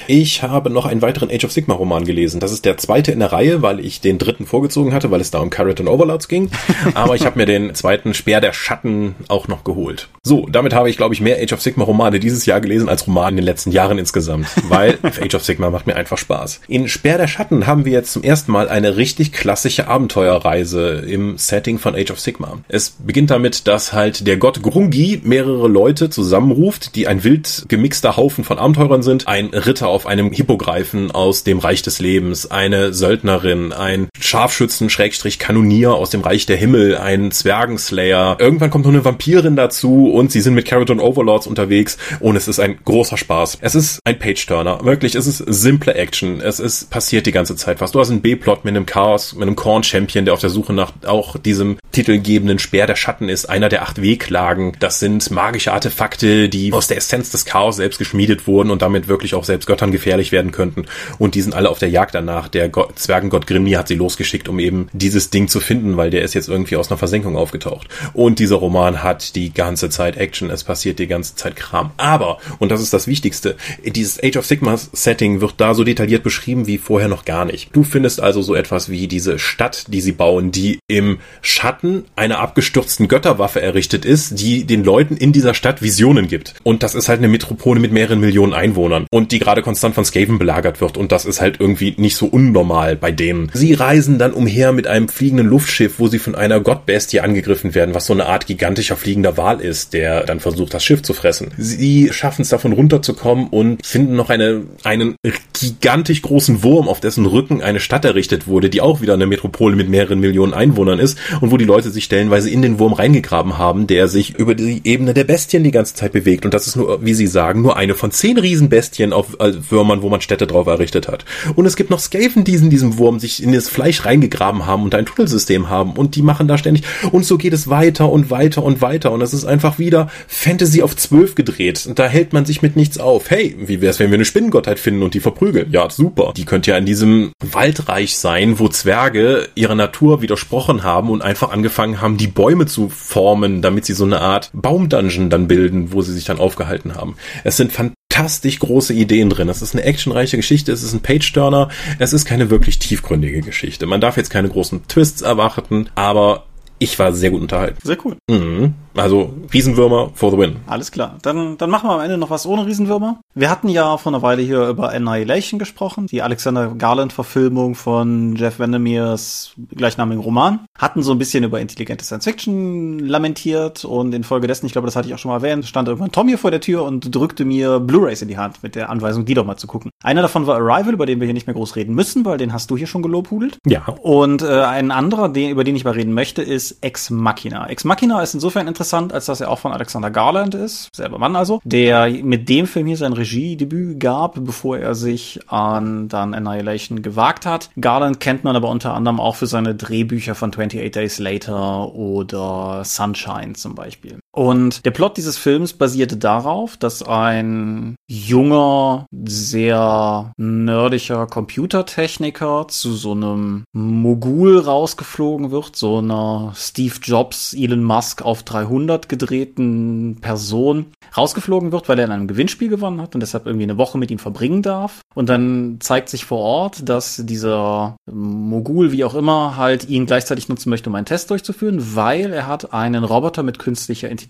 [0.07, 2.41] Ich habe noch einen weiteren Age of Sigma Roman gelesen.
[2.41, 5.31] Das ist der zweite in der Reihe, weil ich den dritten vorgezogen hatte, weil es
[5.31, 6.51] da um Carrot und Overlords ging.
[6.95, 10.09] Aber ich habe mir den zweiten Speer der Schatten auch noch geholt.
[10.23, 13.07] So, damit habe ich, glaube ich, mehr Age of Sigma Romane dieses Jahr gelesen als
[13.07, 14.49] Roman in den letzten Jahren insgesamt.
[14.69, 16.61] Weil Age of Sigma macht mir einfach Spaß.
[16.69, 21.39] In Speer der Schatten haben wir jetzt zum ersten Mal eine richtig klassische Abenteuerreise im
[21.39, 22.59] Setting von Age of Sigma.
[22.69, 28.17] Es beginnt damit, dass halt der Gott Grungi mehrere Leute zusammenruft, die ein wild gemixter
[28.17, 29.29] Haufen von Abenteurern sind.
[29.29, 35.39] Ein Ritter auf einem Hippogreifen aus dem Reich des Lebens, eine Söldnerin, ein Scharfschützen, Schrägstrich
[35.39, 38.37] Kanonier aus dem Reich der Himmel, ein Zwergenslayer.
[38.39, 42.37] Irgendwann kommt noch eine Vampirin dazu und sie sind mit Carrot und Overlords unterwegs und
[42.37, 43.59] es ist ein großer Spaß.
[43.61, 44.85] Es ist ein Page-Turner.
[44.85, 46.41] Wirklich, es ist simple Action.
[46.41, 47.93] Es ist passiert die ganze Zeit was.
[47.93, 50.93] Du hast einen B-Plot mit einem Chaos, mit einem Korn-Champion, der auf der Suche nach
[51.07, 54.73] auch diesem titelgebenden Speer der Schatten ist, einer der acht Wehklagen.
[54.79, 59.09] Das sind magische Artefakte, die aus der Essenz des Chaos selbst geschmiedet wurden und damit
[59.09, 60.87] wirklich auch selbst Göttern gefährlich werden könnten.
[61.19, 62.47] Und die sind alle auf der Jagd danach.
[62.47, 66.23] Der Gott, Zwergengott Grimni hat sie losgeschickt, um eben dieses Ding zu finden, weil der
[66.23, 67.89] ist jetzt irgendwie aus einer Versenkung aufgetaucht.
[68.13, 71.91] Und dieser Roman hat die ganze Zeit Action, es passiert die ganze Zeit Kram.
[71.97, 76.23] Aber, und das ist das Wichtigste, dieses Age of Sigma Setting wird da so detailliert
[76.23, 77.71] beschrieben wie vorher noch gar nicht.
[77.75, 82.39] Du findest also so etwas wie diese Stadt, die sie bauen, die im Schatten einer
[82.39, 86.55] abgestürzten Götterwaffe errichtet ist, die den Leuten in dieser Stadt Visionen gibt.
[86.63, 90.05] Und das ist halt eine Metropole mit mehreren Millionen Einwohnern und die gerade konstant von
[90.05, 93.51] Skaven belagert wird und das ist halt irgendwie nicht so unnormal bei denen.
[93.55, 97.95] Sie reisen dann umher mit einem fliegenden Luftschiff, wo sie von einer Gottbestie angegriffen werden,
[97.95, 101.53] was so eine Art gigantischer fliegender Wal ist, der dann versucht, das Schiff zu fressen.
[101.57, 105.17] Sie schaffen es davon runterzukommen und finden noch eine, einen
[105.59, 109.77] gigantisch großen Wurm, auf dessen Rücken eine Stadt errichtet wurde, die auch wieder eine Metropole
[109.77, 113.57] mit mehreren Millionen Einwohnern ist und wo die Leute sich stellenweise in den Wurm reingegraben
[113.57, 116.45] haben, der sich über die Ebene der Bestien die ganze Zeit bewegt.
[116.45, 120.03] Und das ist nur, wie sie sagen, nur eine von zehn Riesenbestien auf äh, Würmern,
[120.03, 121.25] wo man Städte drauf errichtet hat.
[121.57, 124.83] Und es gibt noch Skaven, die in diesem Wurm sich in das Fleisch reingegraben haben
[124.83, 128.31] und ein Tunnelsystem haben und die machen da ständig und so geht es weiter und
[128.31, 132.33] weiter und weiter und es ist einfach wieder Fantasy auf zwölf gedreht und da hält
[132.33, 133.31] man sich mit nichts auf.
[133.31, 135.69] Hey, wie wär's, wenn wir eine Spinnengottheit finden und die verprügeln?
[135.71, 136.33] Ja, super.
[136.37, 141.51] Die könnte ja in diesem Waldreich sein, wo Zwerge ihrer Natur widersprochen haben und einfach
[141.51, 146.03] angefangen haben, die Bäume zu formen, damit sie so eine Art Baumdungeon dann bilden, wo
[146.03, 147.10] sie sich dann aufgehalten haben.
[147.45, 149.49] Es sind fantastisch große Ideen drin.
[149.49, 151.69] Es ist eine actionreiche Geschichte, es ist ein Page-Turner,
[151.99, 153.87] es ist keine wirklich tiefgründige Geschichte.
[153.87, 156.45] Man darf jetzt keine großen Twists erwarten, aber
[156.79, 157.79] ich war sehr gut unterhalten.
[157.83, 158.17] Sehr cool.
[158.29, 158.75] Mhm.
[158.97, 160.57] Also Riesenwürmer for the win.
[160.67, 161.19] Alles klar.
[161.23, 163.21] Dann, dann machen wir am Ende noch was ohne Riesenwürmer.
[163.35, 168.59] Wir hatten ja vor einer Weile hier über Annihilation gesprochen, die Alexander Garland-Verfilmung von Jeff
[168.59, 170.61] Vandermeers gleichnamigen Roman.
[170.77, 175.15] Hatten so ein bisschen über intelligente Science-Fiction lamentiert und infolgedessen, ich glaube, das hatte ich
[175.15, 178.23] auch schon mal erwähnt, stand irgendwann Tom hier vor der Tür und drückte mir Blu-rays
[178.23, 179.91] in die Hand mit der Anweisung, die doch mal zu gucken.
[180.03, 182.53] Einer davon war Arrival, über den wir hier nicht mehr groß reden müssen, weil den
[182.53, 183.59] hast du hier schon gelobhudelt.
[183.67, 183.87] Ja.
[184.03, 187.69] Und äh, ein anderer, den, über den ich mal reden möchte, ist Ex Machina.
[187.69, 188.80] Ex Machina ist insofern interessant,
[189.13, 192.87] als dass er auch von Alexander Garland ist, selber Mann also, der mit dem Film
[192.87, 197.71] hier sein Regiedebüt gab, bevor er sich an dann Annihilation gewagt hat.
[197.81, 202.83] Garland kennt man aber unter anderem auch für seine Drehbücher von 28 Days Later oder
[202.85, 204.20] Sunshine zum Beispiel.
[204.41, 213.13] Und der Plot dieses Films basierte darauf, dass ein junger, sehr nerdischer Computertechniker zu so
[213.13, 220.87] einem Mogul rausgeflogen wird, so einer Steve Jobs, Elon Musk auf drei Jahrhundert gedrehten Person
[221.15, 224.11] rausgeflogen wird, weil er in einem Gewinnspiel gewonnen hat und deshalb irgendwie eine Woche mit
[224.11, 225.03] ihm verbringen darf.
[225.15, 230.49] Und dann zeigt sich vor Ort, dass dieser Mogul, wie auch immer, halt ihn gleichzeitig
[230.49, 234.30] nutzen möchte, um einen Test durchzuführen, weil er hat einen Roboter mit künstlicher Intelligenz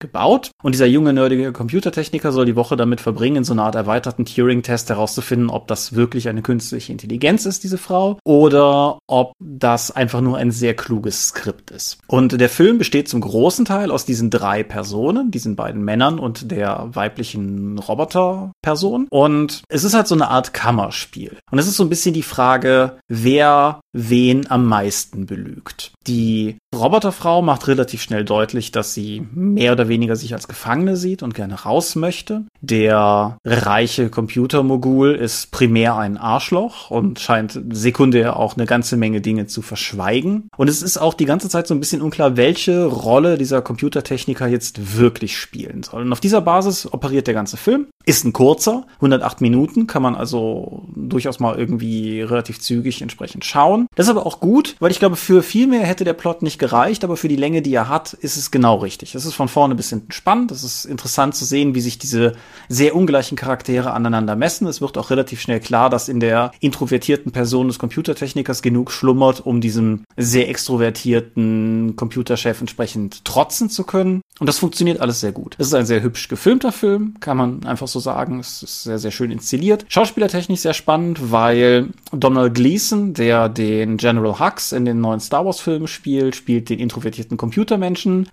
[0.00, 0.50] gebaut.
[0.62, 4.24] Und dieser junge, nerdige Computertechniker soll die Woche damit verbringen, in so einer Art erweiterten
[4.24, 10.20] Turing-Test herauszufinden, ob das wirklich eine künstliche Intelligenz ist, diese Frau, oder ob das einfach
[10.20, 11.98] nur ein sehr kluges Skript ist.
[12.06, 16.50] Und der Film besteht zum großen Teil aus diesen drei Personen, diesen beiden Männern und
[16.50, 19.08] der weiblichen Roboterperson.
[19.10, 21.38] Und es ist halt so eine Art Kammerspiel.
[21.50, 25.92] Und es ist so ein bisschen die Frage, wer wen am meisten belügt.
[26.06, 31.22] Die Roboterfrau macht relativ schnell deutlich, dass sie mehr oder weniger sich als Gefangene sieht
[31.22, 32.42] und gerne raus möchte.
[32.60, 39.46] Der reiche Computermogul ist primär ein Arschloch und scheint sekundär auch eine ganze Menge Dinge
[39.46, 40.48] zu verschweigen.
[40.56, 44.48] Und es ist auch die ganze Zeit so ein bisschen unklar, welche Rolle dieser Computertechniker
[44.48, 46.02] jetzt wirklich spielen soll.
[46.02, 47.86] Und auf dieser Basis operiert der ganze Film.
[48.04, 53.86] Ist ein kurzer, 108 Minuten, kann man also durchaus mal irgendwie relativ zügig entsprechend schauen.
[53.94, 56.58] Das ist aber auch gut, weil ich glaube, für viel mehr hätte der Plot nicht
[56.58, 58.87] gereicht, aber für die Länge, die er hat, ist es genau richtig.
[58.96, 60.50] Es ist von vorne bis hinten spannend.
[60.50, 62.32] Es ist interessant zu sehen, wie sich diese
[62.68, 64.66] sehr ungleichen Charaktere aneinander messen.
[64.66, 69.44] Es wird auch relativ schnell klar, dass in der introvertierten Person des Computertechnikers genug schlummert,
[69.44, 74.22] um diesem sehr extrovertierten Computerchef entsprechend trotzen zu können.
[74.40, 75.56] Und das funktioniert alles sehr gut.
[75.58, 78.38] Es ist ein sehr hübsch gefilmter Film, kann man einfach so sagen.
[78.38, 79.84] Es ist sehr, sehr schön inszeniert.
[79.88, 85.60] Schauspielertechnisch sehr spannend, weil Donald Gleason, der den General Hux in den neuen Star Wars
[85.60, 88.28] Filmen spielt, spielt den introvertierten Computermenschen,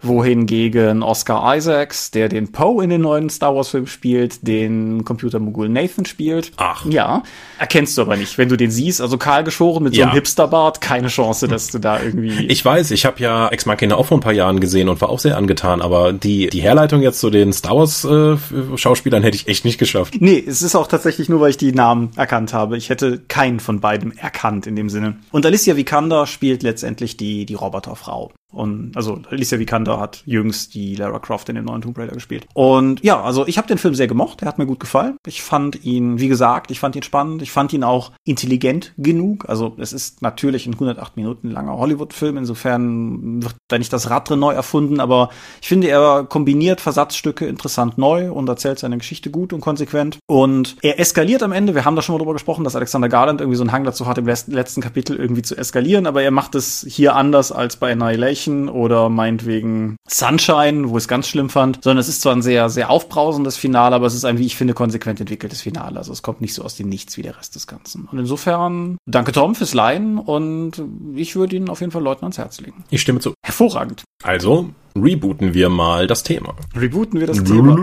[0.49, 5.69] wohingegen Oscar Isaacs, der den Poe in den neuen Star Wars Filmen spielt, den Computermogul
[5.69, 6.51] Nathan spielt.
[6.57, 6.85] Ach.
[6.85, 7.23] Ja.
[7.57, 9.01] Erkennst du aber nicht, wenn du den siehst.
[9.01, 10.07] Also kahl geschoren mit so Ja.
[10.07, 12.45] einem Hipsterbart, keine Chance, dass du da irgendwie.
[12.47, 15.09] Ich weiß, ich habe ja Ex Machina auch vor ein paar Jahren gesehen und war
[15.09, 18.37] auch sehr angetan, aber die, die Herleitung jetzt zu den Star Wars äh,
[18.77, 20.15] Schauspielern hätte ich echt nicht geschafft.
[20.19, 22.77] Nee, es ist auch tatsächlich nur, weil ich die Namen erkannt habe.
[22.77, 25.17] Ich hätte keinen von beiden erkannt in dem Sinne.
[25.31, 28.31] Und Alicia Vikander spielt letztendlich die, die Roboterfrau.
[28.55, 32.47] Und also Alicia Vikander hat jüngst die Lara Croft in dem neuen Tomb Raider gespielt.
[32.53, 34.41] Und ja, also ich habe den Film sehr gemocht.
[34.41, 35.17] Er hat mir gut gefallen.
[35.25, 37.41] Ich fand ihn, wie gesagt, ich fand ihn spannend.
[37.41, 39.49] Ich fand ihn auch intelligent genug.
[39.49, 42.37] Also es ist natürlich ein 108 Minuten langer Hollywood-Film.
[42.37, 44.99] Insofern wird da nicht das Rad drin neu erfunden.
[44.99, 45.29] Aber
[45.61, 50.19] ich finde, er kombiniert Versatzstücke interessant neu und erzählt seine Geschichte gut und konsequent.
[50.27, 51.75] Und er eskaliert am Ende.
[51.75, 54.05] Wir haben da schon mal drüber gesprochen, dass Alexander Garland irgendwie so einen Hang dazu
[54.05, 56.05] hat, im letzten- Kapitel irgendwie zu eskalieren.
[56.05, 61.07] Aber er macht es hier anders als bei Annihilation oder meinetwegen Sunshine, wo ich es
[61.07, 61.83] ganz schlimm fand.
[61.83, 64.55] Sondern es ist zwar ein sehr, sehr aufbrausendes Finale, aber es ist ein, wie ich
[64.55, 65.97] finde, konsequent entwickeltes Finale.
[65.97, 68.07] Also es kommt nicht so aus dem Nichts wie der Rest des Ganzen.
[68.11, 70.81] Und insofern danke Tom fürs Leihen und
[71.15, 72.83] ich würde ihn auf jeden Fall Leuten ans Herz legen.
[72.89, 73.33] Ich stimme zu.
[73.45, 74.03] Hervorragend.
[74.23, 76.55] Also rebooten wir mal das Thema.
[76.75, 77.75] Rebooten wir das Thema.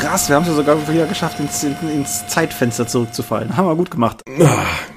[0.00, 3.54] Krass, wir haben es ja sogar wieder geschafft, ins, ins Zeitfenster zurückzufallen.
[3.54, 4.22] Haben wir gut gemacht.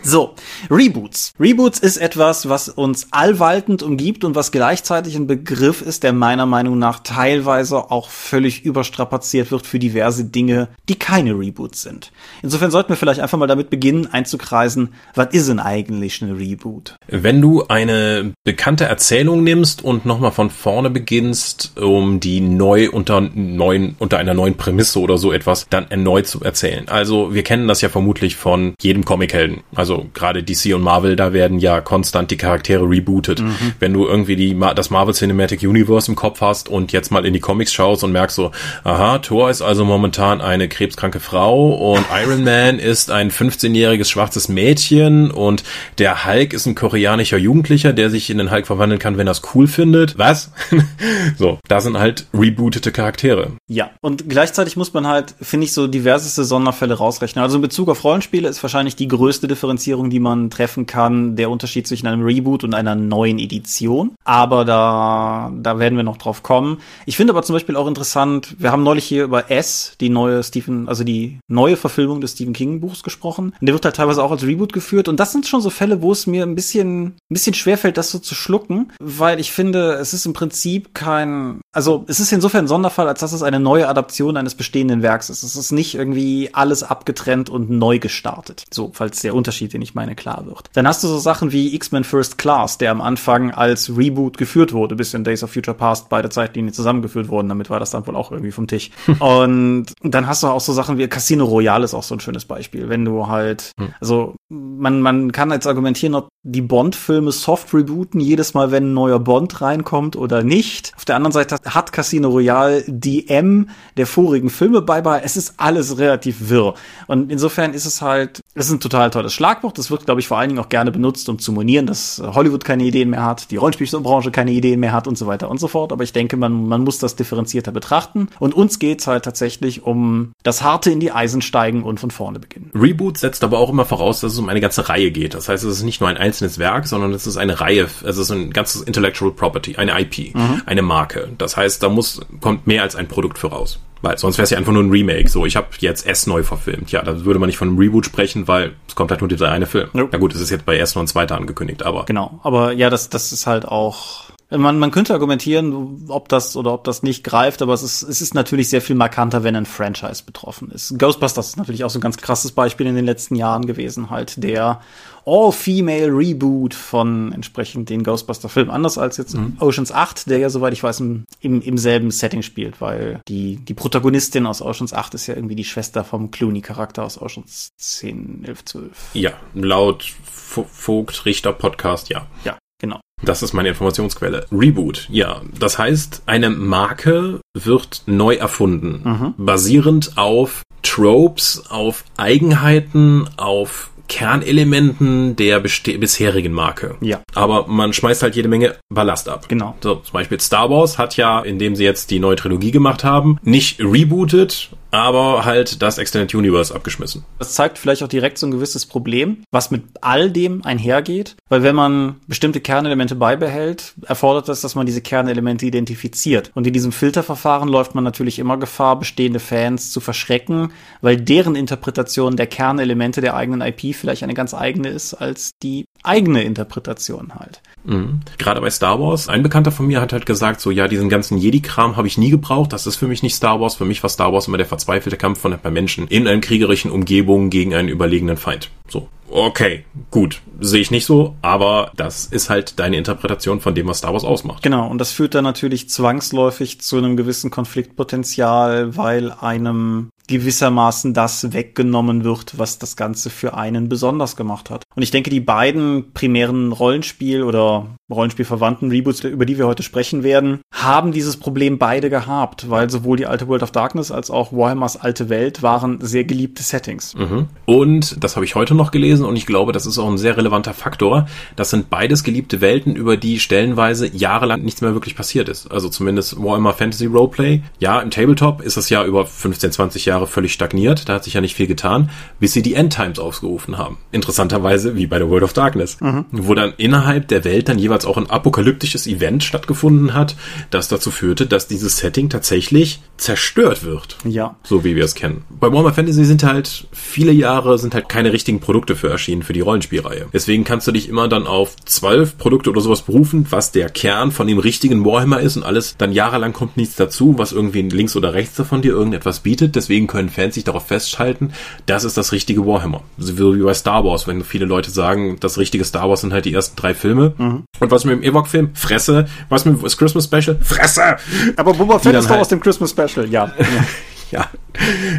[0.01, 0.35] So,
[0.69, 1.33] Reboots.
[1.39, 6.45] Reboots ist etwas, was uns allwaltend umgibt und was gleichzeitig ein Begriff ist, der meiner
[6.45, 12.11] Meinung nach teilweise auch völlig überstrapaziert wird für diverse Dinge, die keine Reboots sind.
[12.41, 16.95] Insofern sollten wir vielleicht einfach mal damit beginnen, einzukreisen, was ist denn eigentlich ein Reboot?
[17.07, 23.19] Wenn du eine bekannte Erzählung nimmst und nochmal von vorne beginnst, um die neu unter
[23.21, 26.87] neuen, unter einer neuen Prämisse oder so etwas dann erneut zu erzählen.
[26.87, 29.61] Also wir kennen das ja vermutlich von jedem Comichelden.
[29.75, 33.43] Also gerade DC und Marvel, da werden ja konstant die Charaktere rebootet.
[33.79, 37.33] Wenn du irgendwie die, das Marvel Cinematic Universe im Kopf hast und jetzt mal in
[37.33, 38.51] die Comics schaust und merkst so,
[38.83, 44.49] aha, Thor ist also momentan eine krebskranke Frau und Iron Man ist ein 15-jähriges schwarzes
[44.49, 45.63] Mädchen und
[45.97, 49.31] der Hulk ist ein koreanischer Jugendlicher, der sich in den Hulk verwandeln kann, wenn er
[49.31, 50.17] es cool findet.
[50.17, 50.51] Was?
[51.37, 53.53] so, da sind halt rebootete Charaktere.
[53.67, 57.43] Ja, und gleichzeitig muss man halt, finde ich, so diverseste Sonderfälle rausrechnen.
[57.43, 61.51] Also in Bezug auf Rollenspiele ist wahrscheinlich die größte Differenzierung, die man treffen kann, der
[61.51, 64.15] Unterschied zwischen einem Reboot und einer neuen Edition.
[64.23, 66.79] Aber da, da werden wir noch drauf kommen.
[67.05, 70.43] Ich finde aber zum Beispiel auch interessant, wir haben neulich hier über S, die neue
[70.43, 73.53] Stephen, also die neue Verfilmung des Stephen King Buchs gesprochen.
[73.59, 75.07] Und der wird halt teilweise auch als Reboot geführt.
[75.07, 78.11] Und das sind schon so Fälle, wo es mir ein bisschen, ein bisschen schwerfällt, das
[78.11, 82.65] so zu schlucken, weil ich finde, es ist im Prinzip kein, also es ist insofern
[82.65, 85.43] ein Sonderfall, als dass es eine neue Adaption eines bestehenden Werks ist.
[85.43, 88.63] Es ist nicht irgendwie alles abgetrennt und neu gestartet.
[88.73, 90.71] So, falls der Unterschied, den ich meine, klar wird.
[90.73, 94.73] Dann hast du so Sachen wie X-Men First Class, der am Anfang als Reboot geführt
[94.73, 97.49] wurde, bis in Days of Future Past beide Zeitlinien zusammengeführt wurden.
[97.49, 98.89] Damit war das dann wohl auch irgendwie vom Tisch.
[99.19, 102.45] und dann hast du auch so Sachen wie Casino Royale ist auch so ein schönes
[102.45, 102.89] Beispiel.
[102.89, 103.93] Wenn du halt, hm.
[104.01, 108.93] also man, man kann jetzt argumentieren, ob die Bond-Filme soft rebooten, jedes Mal, wenn ein
[108.93, 110.93] neuer Bond reinkommt oder nicht.
[110.97, 115.25] Auf der anderen Seite hat Casino Royale die M der vorigen Filme beibehalten.
[115.25, 116.73] Es ist alles relativ wirr.
[117.07, 119.77] Und insofern ist es halt, es ist ein total tolles Schlagwort.
[119.77, 122.63] Das wird, glaube ich, vor allen Dingen auch gerne benutzt, um zu monieren, dass Hollywood
[122.63, 125.67] keine Ideen mehr hat, die Rollenspielbranche keine Ideen mehr hat und so weiter und so
[125.67, 125.91] fort.
[125.91, 128.27] Aber ich denke, man, man muss das differenzierter betrachten.
[128.39, 132.39] Und uns geht's halt tatsächlich um das harte in die Eisen steigen und von vorne
[132.39, 132.71] beginnen.
[132.73, 135.33] Reboot setzt aber auch immer voraus, dass es um eine ganze Reihe geht.
[135.33, 138.21] Das heißt, es ist nicht nur ein einzelnes Werk, sondern es ist eine Reihe, also
[138.21, 140.61] es ist ein ganzes Intellectual Property, eine IP, mhm.
[140.65, 141.29] eine Marke.
[141.37, 143.79] Das heißt, da muss, kommt mehr als ein Produkt voraus.
[144.03, 145.29] Weil sonst wäre es ja einfach nur ein Remake.
[145.29, 146.91] So, ich habe jetzt S neu verfilmt.
[146.91, 149.49] Ja, da würde man nicht von einem Reboot sprechen, weil es kommt halt nur dieser
[149.49, 149.87] eine Film.
[149.93, 152.03] Ja, gut, es ist jetzt bei S noch ein zweiter angekündigt, aber.
[152.03, 154.25] Genau, aber ja, das, das ist halt auch
[154.57, 158.21] man, man könnte argumentieren, ob das oder ob das nicht greift, aber es ist, es
[158.21, 160.97] ist natürlich sehr viel markanter, wenn ein Franchise betroffen ist.
[160.99, 164.43] Ghostbusters ist natürlich auch so ein ganz krasses Beispiel in den letzten Jahren gewesen, halt
[164.43, 164.81] der
[165.25, 168.71] All-Female Reboot von entsprechend den Ghostbuster-Filmen.
[168.71, 169.57] Anders als jetzt mhm.
[169.59, 173.57] Oceans 8, der ja, soweit ich weiß, im, im, im selben Setting spielt, weil die,
[173.57, 178.43] die Protagonistin aus Oceans 8 ist ja irgendwie die Schwester vom Clooney-Charakter aus Oceans 10,
[178.45, 178.91] 11, 12.
[179.13, 182.27] Ja, laut Vogt Richter Podcast, ja.
[182.43, 182.99] Ja, genau.
[183.23, 184.45] Das ist meine Informationsquelle.
[184.51, 185.41] Reboot, ja.
[185.57, 189.33] Das heißt, eine Marke wird neu erfunden, mhm.
[189.37, 196.97] basierend auf Tropes, auf Eigenheiten, auf Kernelementen der bisherigen Marke.
[197.01, 197.23] Ja.
[197.33, 199.49] Aber man schmeißt halt jede Menge Ballast ab.
[199.49, 199.75] Genau.
[199.81, 203.39] So, zum Beispiel Star Wars hat ja, indem sie jetzt die neue Trilogie gemacht haben,
[203.41, 207.25] nicht rebootet, aber halt das Extended Universe abgeschmissen.
[207.39, 211.63] Das zeigt vielleicht auch direkt so ein gewisses Problem, was mit all dem einhergeht, weil
[211.63, 216.51] wenn man bestimmte Kernelemente beibehält, erfordert das, dass man diese Kernelemente identifiziert.
[216.53, 221.55] Und in diesem Filterverfahren läuft man natürlich immer Gefahr, bestehende Fans zu verschrecken, weil deren
[221.55, 227.35] Interpretation der Kernelemente der eigenen IP vielleicht eine ganz eigene ist als die eigene Interpretation
[227.35, 227.61] halt.
[227.85, 228.21] Mhm.
[228.37, 229.29] Gerade bei Star Wars.
[229.29, 232.29] Ein Bekannter von mir hat halt gesagt, so ja, diesen ganzen Jedi-Kram habe ich nie
[232.29, 232.73] gebraucht.
[232.73, 233.75] Das ist für mich nicht Star Wars.
[233.75, 236.41] Für mich war Star Wars immer der verzweifelte Kampf von ein paar Menschen in einer
[236.41, 238.69] kriegerischen Umgebung gegen einen überlegenen Feind.
[238.87, 239.07] So.
[239.29, 240.41] Okay, gut.
[240.59, 244.23] Sehe ich nicht so, aber das ist halt deine Interpretation von dem, was Star Wars
[244.23, 244.63] ausmacht.
[244.63, 251.51] Genau, und das führt dann natürlich zwangsläufig zu einem gewissen Konfliktpotenzial, weil einem gewissermaßen das
[251.53, 254.83] weggenommen wird, was das Ganze für einen besonders gemacht hat.
[254.95, 260.23] Und ich denke, die beiden primären Rollenspiel- oder Rollenspielverwandten Reboots, über die wir heute sprechen
[260.23, 264.51] werden, haben dieses Problem beide gehabt, weil sowohl die alte World of Darkness als auch
[264.53, 267.15] Warhammers alte Welt waren sehr geliebte Settings.
[267.15, 267.47] Mhm.
[267.65, 270.37] Und das habe ich heute noch gelesen und ich glaube, das ist auch ein sehr
[270.37, 271.27] relevanter Faktor.
[271.55, 275.71] Das sind beides geliebte Welten, über die stellenweise jahrelang nichts mehr wirklich passiert ist.
[275.71, 277.61] Also zumindest Warhammer Fantasy Roleplay.
[277.79, 281.33] Ja, im Tabletop ist es ja über 15, 20 Jahre völlig stagniert, da hat sich
[281.33, 283.97] ja nicht viel getan, bis sie die Endtimes aufgerufen haben.
[284.11, 286.25] Interessanterweise wie bei der World of Darkness, mhm.
[286.31, 290.35] wo dann innerhalb der Welt dann jeweils auch ein apokalyptisches Event stattgefunden hat,
[290.69, 294.17] das dazu führte, dass dieses Setting tatsächlich zerstört wird.
[294.25, 294.55] Ja.
[294.63, 295.43] So wie wir es kennen.
[295.49, 299.53] Bei Warhammer Fantasy sind halt viele Jahre sind halt keine richtigen Produkte für erschienen für
[299.53, 300.27] die Rollenspielreihe.
[300.33, 304.31] Deswegen kannst du dich immer dann auf zwölf Produkte oder sowas berufen, was der Kern
[304.31, 308.15] von dem richtigen Warhammer ist und alles dann jahrelang kommt nichts dazu, was irgendwie links
[308.15, 309.75] oder rechts davon dir irgendetwas bietet.
[309.75, 311.51] Deswegen deswegen können Fans sich darauf festhalten,
[311.85, 313.01] das ist das richtige Warhammer.
[313.17, 316.45] So wie bei Star Wars, wenn viele Leute sagen, das richtige Star Wars sind halt
[316.45, 317.33] die ersten drei Filme.
[317.37, 317.63] Mhm.
[317.79, 318.71] Und was mit dem Ewok-Film?
[318.73, 319.25] Fresse.
[319.49, 320.57] Was mit dem Christmas Special?
[320.61, 321.17] Fresse!
[321.55, 323.51] Aber Boba Fett ist doch halt aus dem Christmas Special, ja.
[324.33, 324.49] ja,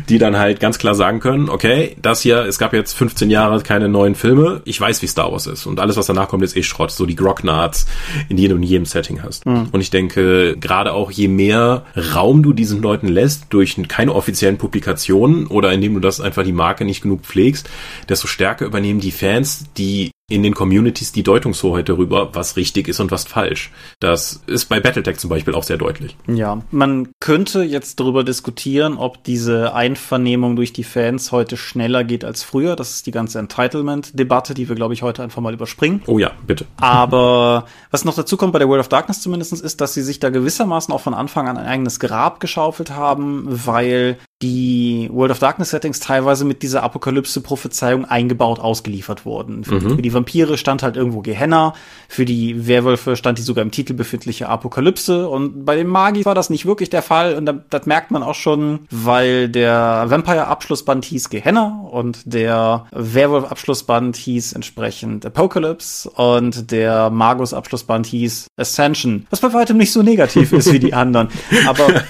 [0.08, 3.62] die dann halt ganz klar sagen können, okay, das hier, es gab jetzt 15 Jahre
[3.62, 6.56] keine neuen Filme, ich weiß, wie Star Wars ist und alles, was danach kommt, ist
[6.56, 7.87] eh Schrott, so die Grognards
[8.28, 9.46] in jedem, in jedem Setting hast.
[9.46, 9.68] Mhm.
[9.70, 11.84] Und ich denke, gerade auch je mehr
[12.14, 16.52] Raum du diesen Leuten lässt, durch keine offiziellen Publikationen oder indem du das einfach die
[16.52, 17.70] Marke nicht genug pflegst,
[18.08, 22.98] desto stärker übernehmen die Fans die in den Communities die Deutungshoheit darüber, was richtig ist
[22.98, 23.70] und was falsch.
[24.00, 26.16] Das ist bei Battletech zum Beispiel auch sehr deutlich.
[26.26, 32.24] Ja, man könnte jetzt darüber diskutieren, ob diese Einvernehmung durch die Fans heute schneller geht
[32.24, 32.74] als früher.
[32.74, 36.02] Das ist die ganze Entitlement-Debatte, die wir, glaube ich, heute einfach mal überspringen.
[36.06, 36.64] Oh ja, bitte.
[36.78, 40.20] Aber was noch dazu kommt bei der World of Darkness zumindest, ist, dass sie sich
[40.20, 45.38] da gewissermaßen auch von Anfang an ein eigenes Grab geschaufelt haben, weil die World of
[45.38, 49.64] Darkness Settings teilweise mit dieser Apokalypse-Prophezeiung eingebaut ausgeliefert wurden.
[49.64, 49.97] Für, mhm.
[49.97, 51.73] für, die Vampire stand halt irgendwo Gehenna,
[52.09, 55.29] für die Werwölfe stand die sogar im Titel befindliche Apokalypse.
[55.29, 57.37] Und bei den Magi war das nicht wirklich der Fall.
[57.37, 64.16] Und das, das merkt man auch schon, weil der Vampire-Abschlussband hieß Gehenna und der Werwolf-Abschlussband
[64.16, 66.11] hieß entsprechend Apocalypse.
[66.11, 71.29] Und der Magus-Abschlussband hieß Ascension, was bei weitem nicht so negativ ist wie die anderen,
[71.66, 71.87] aber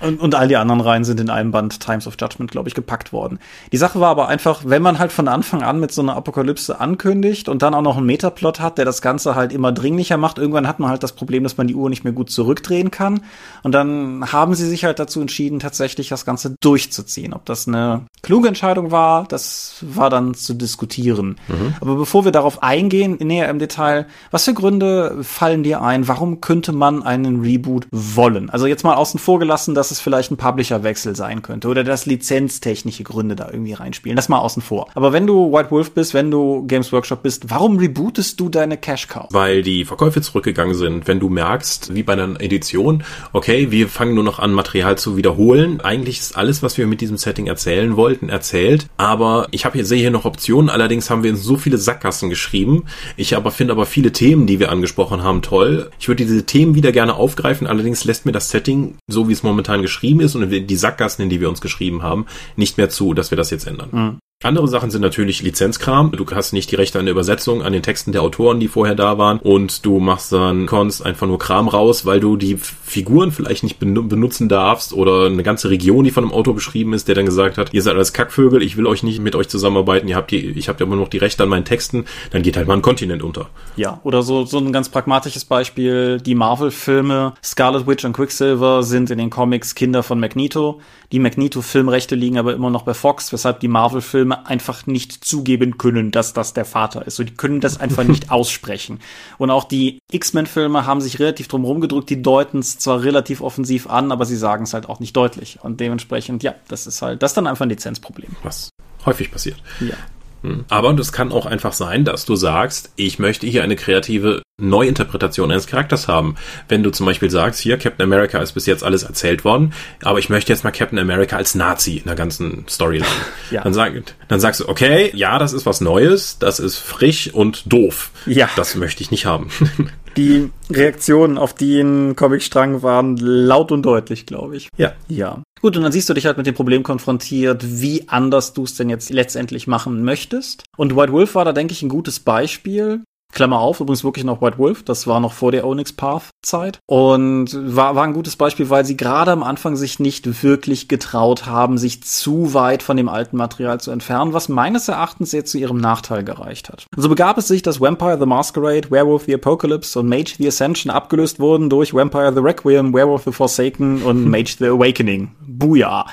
[0.00, 2.74] Und, und all die anderen Reihen sind in einem Band Times of Judgment, glaube ich,
[2.74, 3.38] gepackt worden.
[3.72, 6.80] Die Sache war aber einfach, wenn man halt von Anfang an mit so einer Apokalypse
[6.80, 10.38] ankündigt und dann auch noch einen Metaplot hat, der das Ganze halt immer dringlicher macht,
[10.38, 13.20] irgendwann hat man halt das Problem, dass man die Uhr nicht mehr gut zurückdrehen kann.
[13.62, 17.32] Und dann haben sie sich halt dazu entschieden, tatsächlich das Ganze durchzuziehen.
[17.32, 21.36] Ob das eine kluge Entscheidung war, das war dann zu diskutieren.
[21.48, 21.74] Mhm.
[21.80, 26.08] Aber bevor wir darauf eingehen, näher im Detail, was für Gründe fallen dir ein?
[26.08, 28.50] Warum könnte man einen Reboot wollen?
[28.50, 32.06] Also jetzt mal außen vor gelassen, dass es vielleicht ein Publisher-Wechsel sein könnte oder dass
[32.06, 34.16] lizenztechnische Gründe da irgendwie reinspielen.
[34.16, 34.88] Das mal außen vor.
[34.94, 38.76] Aber wenn du White Wolf bist, wenn du Games Workshop bist, warum rebootest du deine
[38.76, 39.26] Cash Cow?
[39.30, 41.06] Weil die Verkäufe zurückgegangen sind.
[41.06, 45.16] Wenn du merkst, wie bei einer Edition, okay, wir fangen nur noch an, Material zu
[45.16, 45.80] wiederholen.
[45.80, 48.86] Eigentlich ist alles, was wir mit diesem Setting erzählen wollten, erzählt.
[48.96, 50.70] Aber ich habe hier, sehe hier noch Optionen.
[50.70, 52.84] Allerdings haben wir in so viele Sackgassen geschrieben.
[53.16, 55.90] Ich aber finde aber viele Themen, die wir angesprochen haben, toll.
[55.98, 57.66] Ich würde diese Themen wieder gerne aufgreifen.
[57.66, 61.28] Allerdings lässt mir das Setting, so wie es momentan geschrieben ist und die Sackgassen, in
[61.28, 63.88] die wir uns geschrieben haben, nicht mehr zu, dass wir das jetzt ändern.
[63.92, 64.18] Mhm.
[64.44, 66.12] Andere Sachen sind natürlich Lizenzkram.
[66.12, 68.94] Du hast nicht die Rechte an der Übersetzung, an den Texten der Autoren, die vorher
[68.94, 69.38] da waren.
[69.38, 73.78] Und du machst dann, konst einfach nur Kram raus, weil du die Figuren vielleicht nicht
[73.78, 77.56] benutzen darfst oder eine ganze Region, die von einem Autor beschrieben ist, der dann gesagt
[77.56, 80.50] hat, ihr seid alles Kackvögel, ich will euch nicht mit euch zusammenarbeiten, ihr habt die,
[80.50, 82.82] ich habt ja immer noch die Rechte an meinen Texten, dann geht halt mal ein
[82.82, 83.48] Kontinent unter.
[83.76, 89.10] Ja, oder so, so ein ganz pragmatisches Beispiel, die Marvel-Filme Scarlet Witch und Quicksilver sind
[89.10, 90.80] in den Comics Kinder von Magneto.
[91.12, 96.10] Die Magneto-Filmrechte liegen aber immer noch bei Fox, weshalb die Marvel-Filme einfach nicht zugeben können,
[96.10, 97.16] dass das der Vater ist.
[97.16, 99.00] So, die können das einfach nicht aussprechen.
[99.38, 103.88] Und auch die X-Men-Filme haben sich relativ drum rumgedrückt, die deuten es zwar relativ offensiv
[103.88, 105.58] an, aber sie sagen es halt auch nicht deutlich.
[105.62, 108.36] Und dementsprechend, ja, das ist halt, das ist dann einfach ein Lizenzproblem.
[108.42, 108.70] Was
[109.06, 109.62] häufig passiert.
[109.80, 109.94] Ja.
[110.42, 110.64] Hm.
[110.68, 115.50] Aber das kann auch einfach sein, dass du sagst, ich möchte hier eine kreative Neuinterpretation
[115.50, 116.36] eines Charakters haben.
[116.68, 120.20] Wenn du zum Beispiel sagst, hier, Captain America ist bis jetzt alles erzählt worden, aber
[120.20, 123.06] ich möchte jetzt mal Captain America als Nazi in der ganzen Storyline.
[123.50, 123.62] ja.
[123.64, 123.92] dann, sag,
[124.28, 128.12] dann sagst du, okay, ja, das ist was Neues, das ist frisch und doof.
[128.26, 128.48] Ja.
[128.54, 129.50] Das möchte ich nicht haben.
[130.16, 134.68] Die Reaktionen auf den Comicstrang waren laut und deutlich, glaube ich.
[134.76, 134.92] Ja.
[135.08, 135.42] Ja.
[135.60, 138.76] Gut, und dann siehst du dich halt mit dem Problem konfrontiert, wie anders du es
[138.76, 140.62] denn jetzt letztendlich machen möchtest.
[140.76, 143.02] Und White Wolf war da, denke ich, ein gutes Beispiel.
[143.34, 146.78] Klammer auf, übrigens wirklich noch White Wolf, das war noch vor der Onyx Path Zeit
[146.86, 151.46] und war, war ein gutes Beispiel, weil sie gerade am Anfang sich nicht wirklich getraut
[151.46, 155.58] haben, sich zu weit von dem alten Material zu entfernen, was meines Erachtens sehr zu
[155.58, 156.86] ihrem Nachteil gereicht hat.
[156.96, 160.90] So begab es sich, dass Vampire the Masquerade, Werewolf the Apocalypse und Mage the Ascension
[160.92, 165.32] abgelöst wurden durch Vampire the Requiem, Werewolf the Forsaken und Mage the Awakening.
[165.46, 166.06] Booyah.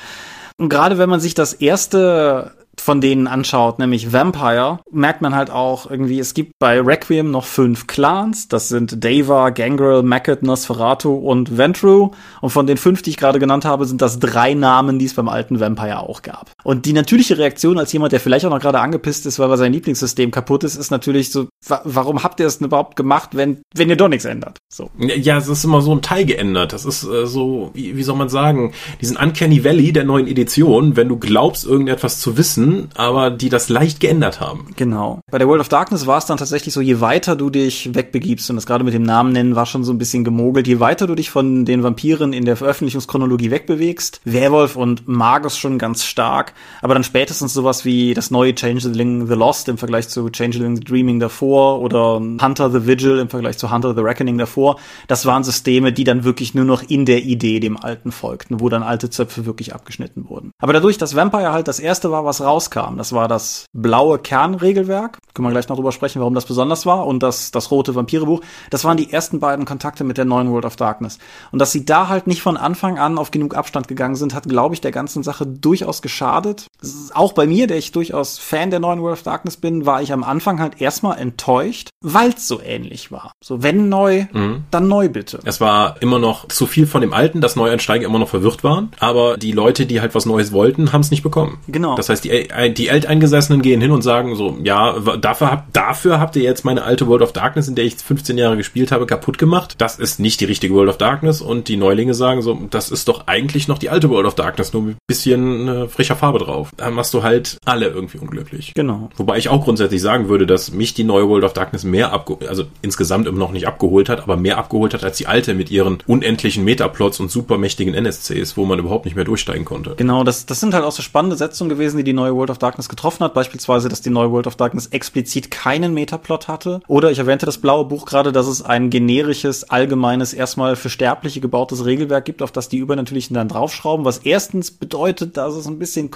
[0.57, 5.49] Und gerade wenn man sich das erste von denen anschaut, nämlich Vampire, merkt man halt
[5.49, 8.47] auch irgendwie, es gibt bei Requiem noch fünf Clans.
[8.47, 12.11] Das sind Deva, Gangrel, Macket, Nosferatu und Ventru.
[12.41, 15.13] Und von den fünf, die ich gerade genannt habe, sind das drei Namen, die es
[15.13, 16.51] beim alten Vampire auch gab.
[16.63, 19.73] Und die natürliche Reaktion als jemand, der vielleicht auch noch gerade angepisst ist, weil sein
[19.73, 23.61] Lieblingssystem kaputt ist, ist natürlich so, wa warum habt ihr es denn überhaupt gemacht, wenn,
[23.75, 24.57] wenn ihr doch nichts ändert?
[24.69, 24.89] So.
[24.97, 26.73] Ja, es ist immer so ein Teil geändert.
[26.73, 30.95] Das ist äh, so, wie, wie soll man sagen, diesen Uncanny Valley der neuen Edition,
[30.95, 32.60] wenn du glaubst, irgendetwas zu wissen,
[32.95, 34.67] aber die das leicht geändert haben.
[34.75, 35.21] Genau.
[35.31, 38.49] Bei der World of Darkness war es dann tatsächlich so, je weiter du dich wegbegibst,
[38.49, 41.07] und das gerade mit dem Namen nennen war schon so ein bisschen gemogelt, je weiter
[41.07, 46.53] du dich von den Vampiren in der Veröffentlichungschronologie wegbewegst, Werwolf und Magus schon ganz stark,
[46.81, 50.83] aber dann spätestens sowas wie das neue Changeling the Lost im Vergleich zu Changeling the
[50.83, 55.43] Dreaming davor oder Hunter the Vigil im Vergleich zu Hunter the Reckoning davor, das waren
[55.43, 59.09] Systeme, die dann wirklich nur noch in der Idee dem Alten folgten, wo dann alte
[59.09, 60.51] Zöpfe wirklich abgeschnitten wurden.
[60.59, 62.97] Aber dadurch, dass Vampire halt das erste war, was raus rauskam.
[62.97, 65.19] Das war das blaue Kernregelwerk.
[65.33, 67.07] Können wir gleich noch drüber sprechen, warum das besonders war.
[67.07, 68.41] Und das, das rote Vampirebuch.
[68.69, 71.17] Das waren die ersten beiden Kontakte mit der neuen World of Darkness.
[71.51, 74.43] Und dass sie da halt nicht von Anfang an auf genug Abstand gegangen sind, hat,
[74.43, 76.67] glaube ich, der ganzen Sache durchaus geschadet.
[77.13, 80.13] Auch bei mir, der ich durchaus Fan der neuen World of Darkness bin, war ich
[80.13, 83.31] am Anfang halt erstmal enttäuscht, weil es so ähnlich war.
[83.43, 84.63] So, wenn neu, mhm.
[84.71, 85.39] dann neu bitte.
[85.43, 88.91] Es war immer noch zu viel von dem Alten, dass Neueinsteiger immer noch verwirrt waren,
[88.99, 91.59] aber die Leute, die halt was Neues wollten, haben es nicht bekommen.
[91.67, 91.95] Genau.
[91.95, 96.35] Das heißt, die, die Alteingesessenen gehen hin und sagen so, ja, dafür, hab, dafür habt
[96.35, 99.37] ihr jetzt meine alte World of Darkness, in der ich 15 Jahre gespielt habe, kaputt
[99.37, 99.75] gemacht.
[99.77, 103.07] Das ist nicht die richtige World of Darkness und die Neulinge sagen so, das ist
[103.07, 106.70] doch eigentlich noch die alte World of Darkness, nur mit bisschen äh, frischer Farbe drauf.
[106.77, 108.73] Dann machst du halt alle irgendwie unglücklich.
[108.75, 109.09] Genau.
[109.17, 112.47] Wobei ich auch grundsätzlich sagen würde, dass mich die neue World of Darkness mehr abgeholt,
[112.47, 115.69] also insgesamt immer noch nicht abgeholt hat, aber mehr abgeholt hat als die alte mit
[115.71, 119.95] ihren unendlichen Metaplots und supermächtigen NSCs, wo man überhaupt nicht mehr durchsteigen konnte.
[119.97, 122.57] Genau, das, das sind halt auch so spannende Setzungen gewesen, die die neue World of
[122.57, 123.33] Darkness getroffen hat.
[123.33, 126.81] Beispielsweise, dass die neue World of Darkness explizit keinen Metaplot hatte.
[126.87, 131.41] Oder ich erwähnte das blaue Buch gerade, dass es ein generisches, allgemeines, erstmal für Sterbliche
[131.41, 135.79] gebautes Regelwerk gibt, auf das die Übernatürlichen dann draufschrauben, was erstens bedeutet, dass es ein
[135.79, 136.11] bisschen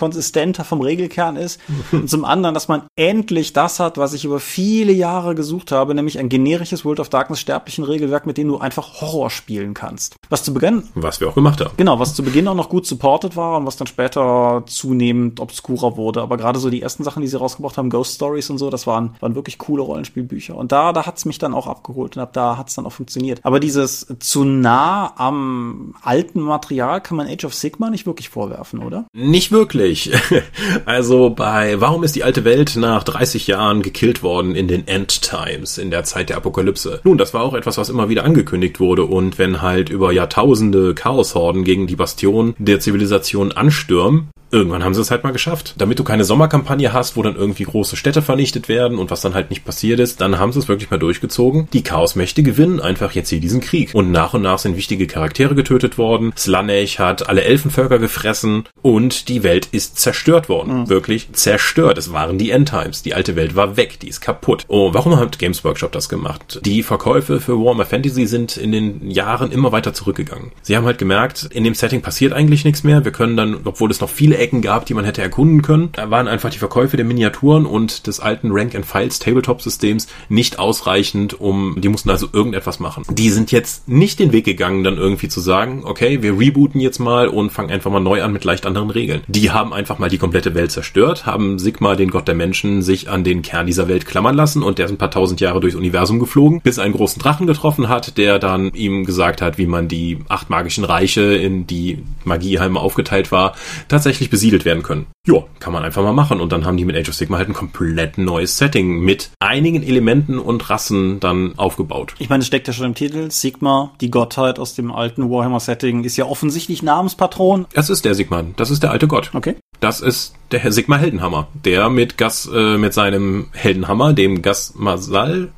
[0.46, 1.60] konsistenter vom Regelkern ist
[1.92, 5.96] und zum anderen, dass man endlich das hat, was ich über viele Jahre gesucht habe,
[5.96, 10.16] nämlich ein generisches World of Darkness sterblichen Regelwerk, mit dem du einfach Horror spielen kannst.
[10.30, 11.72] Was zu Beginn was wir auch gemacht haben.
[11.78, 15.98] Genau, was zu Beginn auch noch gut supported war und was dann später zunehmend obskurer
[15.98, 18.70] wurde, aber gerade so die ersten Sachen, die sie rausgebracht haben, Ghost Stories und so,
[18.70, 22.22] das waren waren wirklich coole Rollenspielbücher und da da hat's mich dann auch abgeholt und
[22.22, 23.40] ab da hat's dann auch funktioniert.
[23.44, 28.80] Aber dieses zu nah am alten Material kann man Age of Sigma nicht wirklich vorwerfen,
[28.80, 29.06] oder?
[29.14, 30.12] Nicht wirklich.
[30.86, 35.22] Also bei Warum ist die alte Welt nach 30 Jahren gekillt worden in den End
[35.22, 37.02] Times, in der Zeit der Apokalypse?
[37.04, 40.94] Nun, das war auch etwas, was immer wieder angekündigt wurde und wenn halt über Jahrtausende
[40.94, 45.76] Chaoshorden gegen die Bastion der Zivilisation anstürmen, irgendwann haben sie es halt mal geschafft.
[45.78, 49.34] Damit du keine Sommerkampagne hast, wo dann irgendwie große Städte vernichtet werden und was dann
[49.34, 51.68] halt nicht passiert ist, dann haben sie es wirklich mal durchgezogen.
[51.74, 53.94] Die Chaosmächte gewinnen einfach jetzt hier diesen Krieg.
[53.94, 56.34] Und nach und nach sind wichtige Charaktere getötet worden.
[56.38, 60.82] Slanesh hat alle Elfenvölker gefressen und die Welt ist zerstört worden.
[60.82, 60.90] Mhm.
[60.90, 61.98] Wirklich zerstört.
[61.98, 63.04] Es waren die Endtimes.
[63.04, 64.00] Die alte Welt war weg.
[64.00, 64.64] Die ist kaputt.
[64.70, 66.62] Oh, warum hat Games Workshop das gemacht?
[66.64, 70.52] Die Verkäufe für Warhammer Fantasy sind in den Jahren immer weiter zurückgegangen.
[70.62, 73.04] Sie haben halt gemerkt, in dem Setting passiert eigentlich nichts mehr.
[73.04, 75.90] Wir können dann, obwohl es noch viele Ecken gab, die man hätte erkunden können.
[75.96, 80.60] Waren einfach die Verkäufe der Miniaturen und des alten Rank and Files Tabletop Systems nicht
[80.60, 83.06] ausreichend, um, die mussten also irgendetwas machen.
[83.10, 87.00] Die sind jetzt nicht den Weg gegangen, dann irgendwie zu sagen, okay, wir rebooten jetzt
[87.00, 89.22] mal und fangen einfach mal neu an mit leicht anderen Regeln.
[89.28, 93.10] Die haben einfach mal die komplette Welt zerstört, haben Sigma, den Gott der Menschen, sich
[93.10, 95.76] an den Kern dieser Welt klammern lassen und der ist ein paar tausend Jahre durchs
[95.76, 99.88] Universum geflogen, bis einen großen Drachen getroffen hat, der dann ihm gesagt hat, wie man
[99.88, 103.56] die acht magischen Reiche, in die Magieheime aufgeteilt war,
[103.88, 105.08] tatsächlich besiedelt werden können.
[105.26, 106.42] Ja, kann man einfach mal machen.
[106.42, 109.82] Und dann haben die mit Age of Sigma halt ein komplett neues Setting mit einigen
[109.82, 112.16] Elementen und Rassen dann aufgebaut.
[112.20, 113.32] Ich meine, es steckt ja schon im Titel.
[113.32, 117.66] Sigma, die Gottheit aus dem alten Warhammer-Setting, ist ja offensichtlich Namenspatron.
[117.74, 118.44] Das ist der Sigma.
[118.58, 119.32] Das ist der alte Gott.
[119.34, 119.56] Okay.
[119.80, 124.74] Das ist der Herr Sigma Heldenhammer, der mit Gas, äh, mit seinem Heldenhammer, dem Gas
[124.76, 125.50] Masal,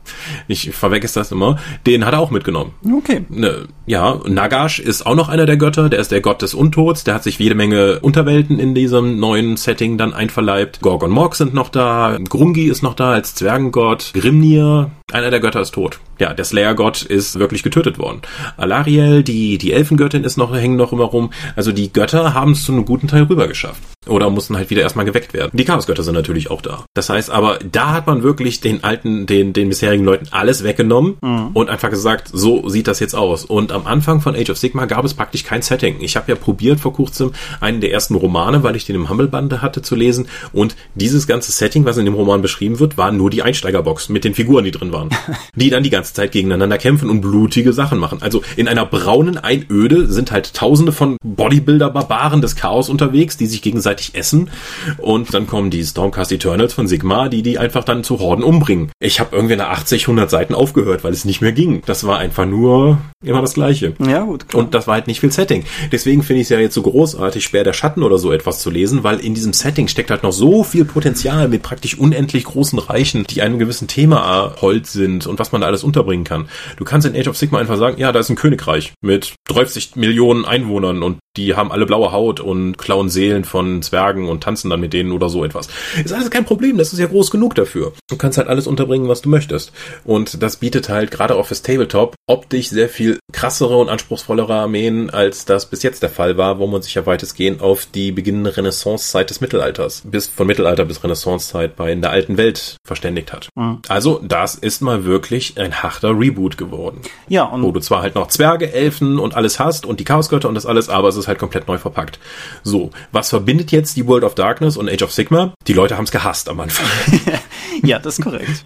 [0.48, 2.72] ich verwechsel das immer, den hat er auch mitgenommen.
[2.98, 3.26] Okay.
[3.30, 7.04] Ne, ja, Nagash ist auch noch einer der Götter, der ist der Gott des Untods,
[7.04, 10.82] der hat sich jede Menge Unterwelten in diesem neuen Setting dann einverleibt.
[10.82, 15.62] Gorgon Morg sind noch da, Grungi ist noch da als Zwergengott, Grimnir, einer der Götter
[15.62, 16.00] ist tot.
[16.20, 18.22] Ja, der Slayer-Gott ist wirklich getötet worden.
[18.58, 21.30] Alariel, die, die Elfengöttin ist noch, hängen noch immer rum.
[21.56, 23.82] Also die Götter haben es zu einem guten Teil rüber geschafft.
[24.06, 25.52] Oder mussten halt wieder erstmal geweckt werden.
[25.54, 26.86] Die Chaosgötter sind natürlich auch da.
[26.94, 31.18] Das heißt aber, da hat man wirklich den alten, den, den bisherigen Leuten alles weggenommen
[31.22, 31.50] mhm.
[31.54, 33.46] und einfach gesagt, so sieht das jetzt aus.
[33.46, 35.98] Und am Anfang von Age of Sigma gab es praktisch kein Setting.
[36.02, 39.62] Ich habe ja probiert vor kurzem einen der ersten Romane, weil ich den im Humblebande
[39.62, 40.28] hatte, zu lesen.
[40.54, 44.24] Und dieses ganze Setting, was in dem Roman beschrieben wird, war nur die Einsteigerbox mit
[44.24, 45.10] den Figuren, die drin waren.
[45.56, 48.20] die dann die ganze Zeit gegeneinander kämpfen und blutige Sachen machen.
[48.22, 53.62] Also in einer braunen Einöde sind halt tausende von Bodybuilder-Barbaren des Chaos unterwegs, die sich
[53.62, 54.50] gegenseitig essen
[54.98, 58.92] und dann kommen die Stormcast Eternals von Sigma, die die einfach dann zu Horden umbringen.
[59.00, 61.82] Ich habe irgendwie nach 80, 100 Seiten aufgehört, weil es nicht mehr ging.
[61.86, 63.94] Das war einfach nur immer das Gleiche.
[64.06, 64.48] Ja, gut.
[64.48, 64.64] Klar.
[64.64, 65.64] Und das war halt nicht viel Setting.
[65.92, 68.70] Deswegen finde ich es ja jetzt so großartig, Speer der Schatten oder so etwas zu
[68.70, 72.80] lesen, weil in diesem Setting steckt halt noch so viel Potenzial mit praktisch unendlich großen
[72.80, 76.50] Reichen, die einem gewissen Thema Holz sind und was man da alles unterbringen kann.
[76.78, 79.96] Du kannst in Age of Sigma einfach sagen, ja, da ist ein Königreich mit 30
[79.96, 84.57] Millionen Einwohnern und die haben alle blaue Haut und klauen Seelen von Zwergen und tanzen
[84.64, 85.68] dann mit denen oder so etwas.
[86.04, 87.94] Ist alles kein Problem, das ist ja groß genug dafür.
[88.10, 89.72] Du kannst halt alles unterbringen, was du möchtest.
[90.04, 95.10] Und das bietet halt gerade auch fürs Tabletop optisch sehr viel krassere und anspruchsvollere Armeen,
[95.10, 98.56] als das bis jetzt der Fall war, wo man sich ja weitestgehend auf die beginnende
[98.56, 103.50] Renaissancezeit des Mittelalters bis von Mittelalter bis Renaissancezeit bei in der alten Welt verständigt hat.
[103.56, 103.80] Mhm.
[103.88, 107.02] Also das ist mal wirklich ein harter Reboot geworden.
[107.28, 110.50] Ja, und wo du zwar halt noch Zwerge, Elfen und alles hast und die Chaosgötter
[110.50, 112.20] und das alles, aber es ist halt komplett neu verpackt.
[112.64, 115.98] So, was verbindet jetzt die World of Darkness Darkness und Age of Sigma, die Leute
[115.98, 116.86] haben es gehasst am Anfang.
[117.84, 118.64] ja, das ist korrekt.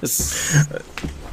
[0.00, 0.36] Es,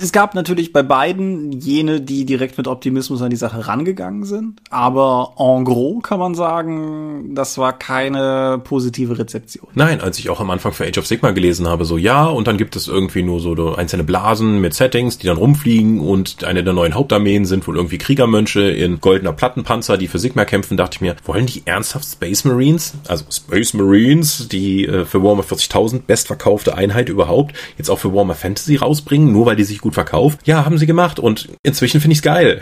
[0.00, 4.60] es gab natürlich bei beiden jene, die direkt mit Optimismus an die Sache rangegangen sind.
[4.70, 9.68] Aber en gros kann man sagen, das war keine positive Rezeption.
[9.74, 12.46] Nein, als ich auch am Anfang für Age of Sigma gelesen habe, so ja, und
[12.46, 16.62] dann gibt es irgendwie nur so einzelne Blasen mit Settings, die dann rumfliegen und eine
[16.62, 20.96] der neuen Hauptarmeen sind wohl irgendwie Kriegermönche in goldener Plattenpanzer, die für Sigma kämpfen, dachte
[20.96, 26.02] ich mir, wollen die ernsthaft Space Marines, also Space Marines, die äh, für Warhammer 40.000
[26.06, 30.40] bestverkaufte Einheit überhaupt, jetzt auch für Warhammer Fantasy rausbringen, nur weil die sich gut verkauft?
[30.44, 32.60] Ja, haben sie gemacht und inzwischen finde ich es geil.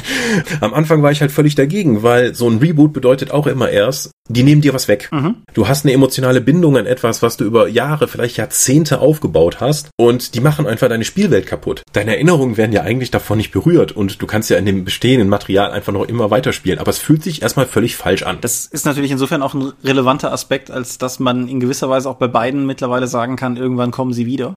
[0.60, 4.10] Am Anfang war ich halt völlig dagegen, weil so ein Reboot bedeutet auch immer erst,
[4.28, 5.08] die nehmen dir was weg.
[5.12, 5.36] Mhm.
[5.52, 9.90] Du hast eine emotionale Bindung an etwas, was du über Jahre, vielleicht Jahrzehnte aufgebaut hast
[9.98, 11.82] und die machen einfach deine Spielwelt kaputt.
[11.92, 15.28] Deine Erinnerungen werden ja eigentlich davon nicht berührt und du kannst ja in dem bestehenden
[15.28, 18.38] Material einfach noch immer weiterspielen, aber es fühlt sich erstmal völlig falsch an.
[18.40, 22.16] Das ist natürlich insofern auch ein relevanter Aspekt, als dass man in gewisser Weise auch
[22.16, 24.54] bei beiden mittlerweile sagen kann, irgendwann kommen sie wieder.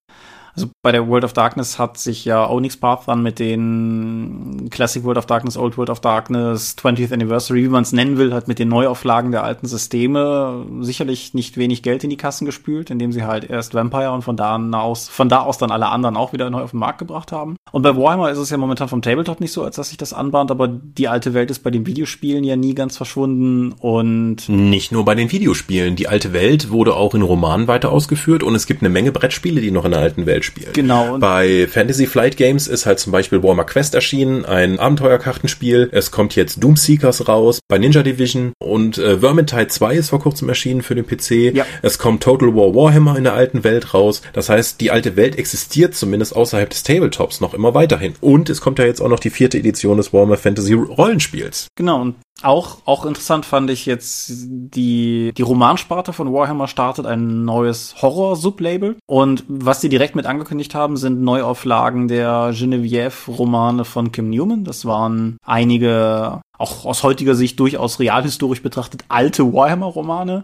[0.55, 5.03] Also bei der World of Darkness hat sich ja Onyx Path dann mit den Classic
[5.03, 8.47] World of Darkness, Old World of Darkness, 20th Anniversary, wie man es nennen will, hat
[8.47, 13.11] mit den Neuauflagen der alten Systeme sicherlich nicht wenig Geld in die Kassen gespült, indem
[13.11, 16.31] sie halt erst Vampire und von da aus, von da aus dann alle anderen auch
[16.31, 17.57] wieder neu auf den Markt gebracht haben.
[17.71, 20.13] Und bei Warhammer ist es ja momentan vom Tabletop nicht so, als dass sich das
[20.13, 24.93] anbahnt, aber die alte Welt ist bei den Videospielen ja nie ganz verschwunden und nicht
[24.93, 25.97] nur bei den Videospielen.
[25.97, 29.59] Die alte Welt wurde auch in Romanen weiter ausgeführt und es gibt eine Menge Brettspiele,
[29.59, 30.73] die noch in der alten Welt spielen.
[30.73, 31.17] Genau.
[31.17, 35.89] Bei Fantasy Flight Games ist halt zum Beispiel Warhammer Quest erschienen, ein Abenteuerkartenspiel.
[35.91, 40.19] Es kommt jetzt Doom Seekers raus bei Ninja Division und äh, Vermintide 2 ist vor
[40.19, 41.55] kurzem erschienen für den PC.
[41.55, 41.65] Ja.
[41.81, 44.21] Es kommt Total War Warhammer in der alten Welt raus.
[44.33, 48.15] Das heißt, die alte Welt existiert zumindest außerhalb des Tabletops noch immer weiterhin.
[48.21, 51.67] Und es kommt ja jetzt auch noch die vierte Edition des Warhammer Fantasy Rollenspiels.
[51.75, 57.45] Genau, und auch, auch interessant fand ich jetzt die, die Romansparte von Warhammer startet ein
[57.45, 58.97] neues Horror-Sublabel.
[59.07, 64.63] Und was sie direkt mit angekündigt haben, sind Neuauflagen der Genevieve-Romane von Kim Newman.
[64.65, 70.43] Das waren einige, auch aus heutiger Sicht durchaus realhistorisch betrachtet, alte Warhammer-Romane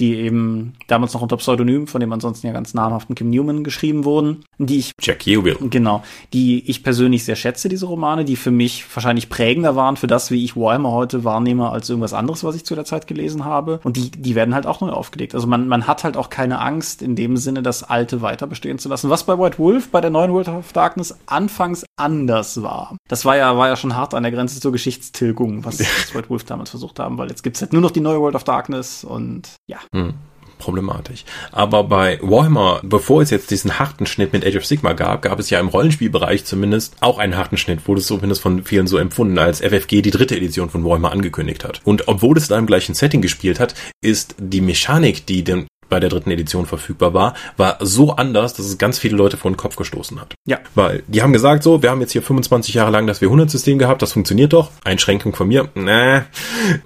[0.00, 4.04] die eben damals noch unter Pseudonym von dem ansonsten ja ganz namhaften Kim Newman geschrieben
[4.04, 5.56] wurden, die ich Jack Hewell.
[5.60, 10.06] Genau, die ich persönlich sehr schätze diese Romane, die für mich wahrscheinlich prägender waren für
[10.06, 13.44] das, wie ich Warhammer heute wahrnehme als irgendwas anderes, was ich zu der Zeit gelesen
[13.44, 15.34] habe und die die werden halt auch neu aufgelegt.
[15.34, 18.78] Also man man hat halt auch keine Angst in dem Sinne das alte weiter bestehen
[18.78, 22.96] zu lassen, was bei White Wolf bei der neuen World of Darkness anfangs anders war.
[23.08, 26.44] Das war ja war ja schon hart an der Grenze zur Geschichtstilgung, was White Wolf
[26.44, 29.56] damals versucht haben, weil jetzt gibt's halt nur noch die neue World of Darkness und
[29.66, 29.78] ja.
[29.94, 30.14] Hm
[30.60, 31.24] problematisch.
[31.50, 35.40] Aber bei Warhammer, bevor es jetzt diesen harten Schnitt mit Age of Sigma gab, gab
[35.40, 38.98] es ja im Rollenspielbereich zumindest auch einen harten Schnitt, wurde es zumindest von vielen so
[38.98, 41.80] empfunden, als FFG die dritte Edition von Warhammer angekündigt hat.
[41.84, 46.00] Und obwohl es da im gleichen Setting gespielt hat, ist die Mechanik, die dem bei
[46.00, 49.56] der dritten Edition verfügbar war, war so anders, dass es ganz viele Leute vor den
[49.56, 50.34] Kopf gestoßen hat.
[50.46, 50.58] Ja.
[50.74, 54.02] Weil die haben gesagt so, wir haben jetzt hier 25 Jahre lang das W100-System gehabt,
[54.02, 54.70] das funktioniert doch.
[54.84, 56.20] Einschränkung von mir, nee.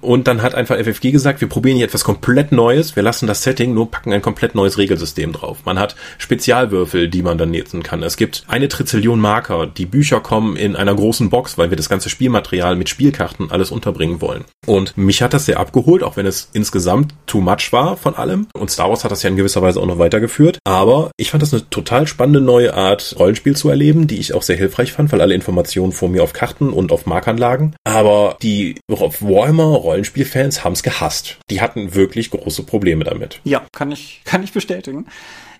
[0.01, 3.43] Und dann hat einfach FFG gesagt, wir probieren hier etwas komplett Neues, wir lassen das
[3.43, 5.59] Setting, nur packen ein komplett neues Regelsystem drauf.
[5.65, 8.03] Man hat Spezialwürfel, die man dann nutzen kann.
[8.03, 11.89] Es gibt eine Trizillion Marker, die Bücher kommen in einer großen Box, weil wir das
[11.89, 14.45] ganze Spielmaterial mit Spielkarten alles unterbringen wollen.
[14.65, 18.47] Und mich hat das sehr abgeholt, auch wenn es insgesamt too much war von allem.
[18.53, 20.59] Und Star Wars Wars hat das ja in gewisser Weise auch noch weitergeführt.
[20.63, 24.41] Aber ich fand das eine total spannende neue Art, Rollenspiel zu erleben, die ich auch
[24.41, 27.75] sehr hilfreich fand, weil alle Informationen vor mir auf Karten und auf Markern lagen.
[27.83, 31.37] Aber die Warhammer Rollenspielfans haben es gehasst.
[31.49, 33.41] Die hatten wirklich große Probleme damit.
[33.43, 35.07] Ja, kann ich, kann ich bestätigen.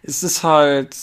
[0.02, 0.96] Es ist halt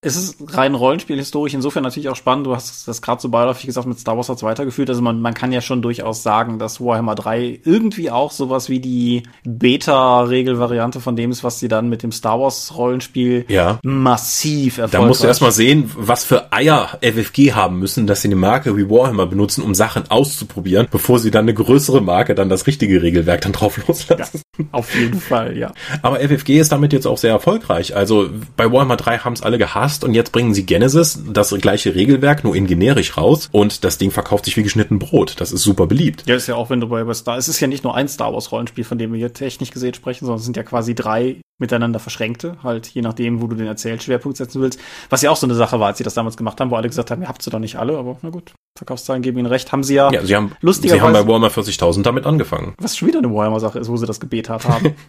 [0.00, 2.46] es ist rein Rollenspielhistorisch insofern natürlich auch spannend.
[2.46, 4.88] Du hast das gerade so beiläufig gesagt, mit Star Wars hat's weitergeführt.
[4.88, 8.78] Also man, man kann ja schon durchaus sagen, dass Warhammer 3 irgendwie auch sowas wie
[8.78, 13.80] die Beta-Regelvariante von dem ist, was sie dann mit dem Star Wars Rollenspiel ja.
[13.82, 15.00] massiv erfolgreich.
[15.00, 18.76] Da musst du erstmal sehen, was für Eier FFG haben müssen, dass sie eine Marke
[18.76, 23.02] wie Warhammer benutzen, um Sachen auszuprobieren, bevor sie dann eine größere Marke dann das richtige
[23.02, 24.42] Regelwerk dann drauf loslassen.
[24.58, 25.72] Ja, auf jeden Fall, ja.
[26.02, 27.96] Aber FFG ist damit jetzt auch sehr erfolgreich.
[27.96, 31.50] Also bei Warhammer 3 haben es alle gehasst gepasst und jetzt bringen sie Genesis, das
[31.50, 35.36] gleiche Regelwerk, nur in generisch raus und das Ding verkauft sich wie geschnitten Brot.
[35.38, 36.24] Das ist super beliebt.
[36.26, 38.32] Ja, ist ja auch, wenn du bei Star, es ist ja nicht nur ein Star
[38.32, 41.36] Wars Rollenspiel, von dem wir hier technisch gesehen sprechen, sondern es sind ja quasi drei
[41.60, 44.78] miteinander verschränkte, halt je nachdem, wo du den Erzählschwerpunkt setzen willst.
[45.10, 46.88] Was ja auch so eine Sache war, als sie das damals gemacht haben, wo alle
[46.88, 49.72] gesagt haben, ihr habt sie doch nicht alle, aber na gut, Verkaufszahlen geben ihnen recht,
[49.72, 50.12] haben sie ja.
[50.12, 52.74] Ja, sie haben, lustigerweise, sie haben bei Warhammer 40.000 damit angefangen.
[52.78, 54.94] Was schon wieder eine Warhammer-Sache ist, wo sie das gebetert haben.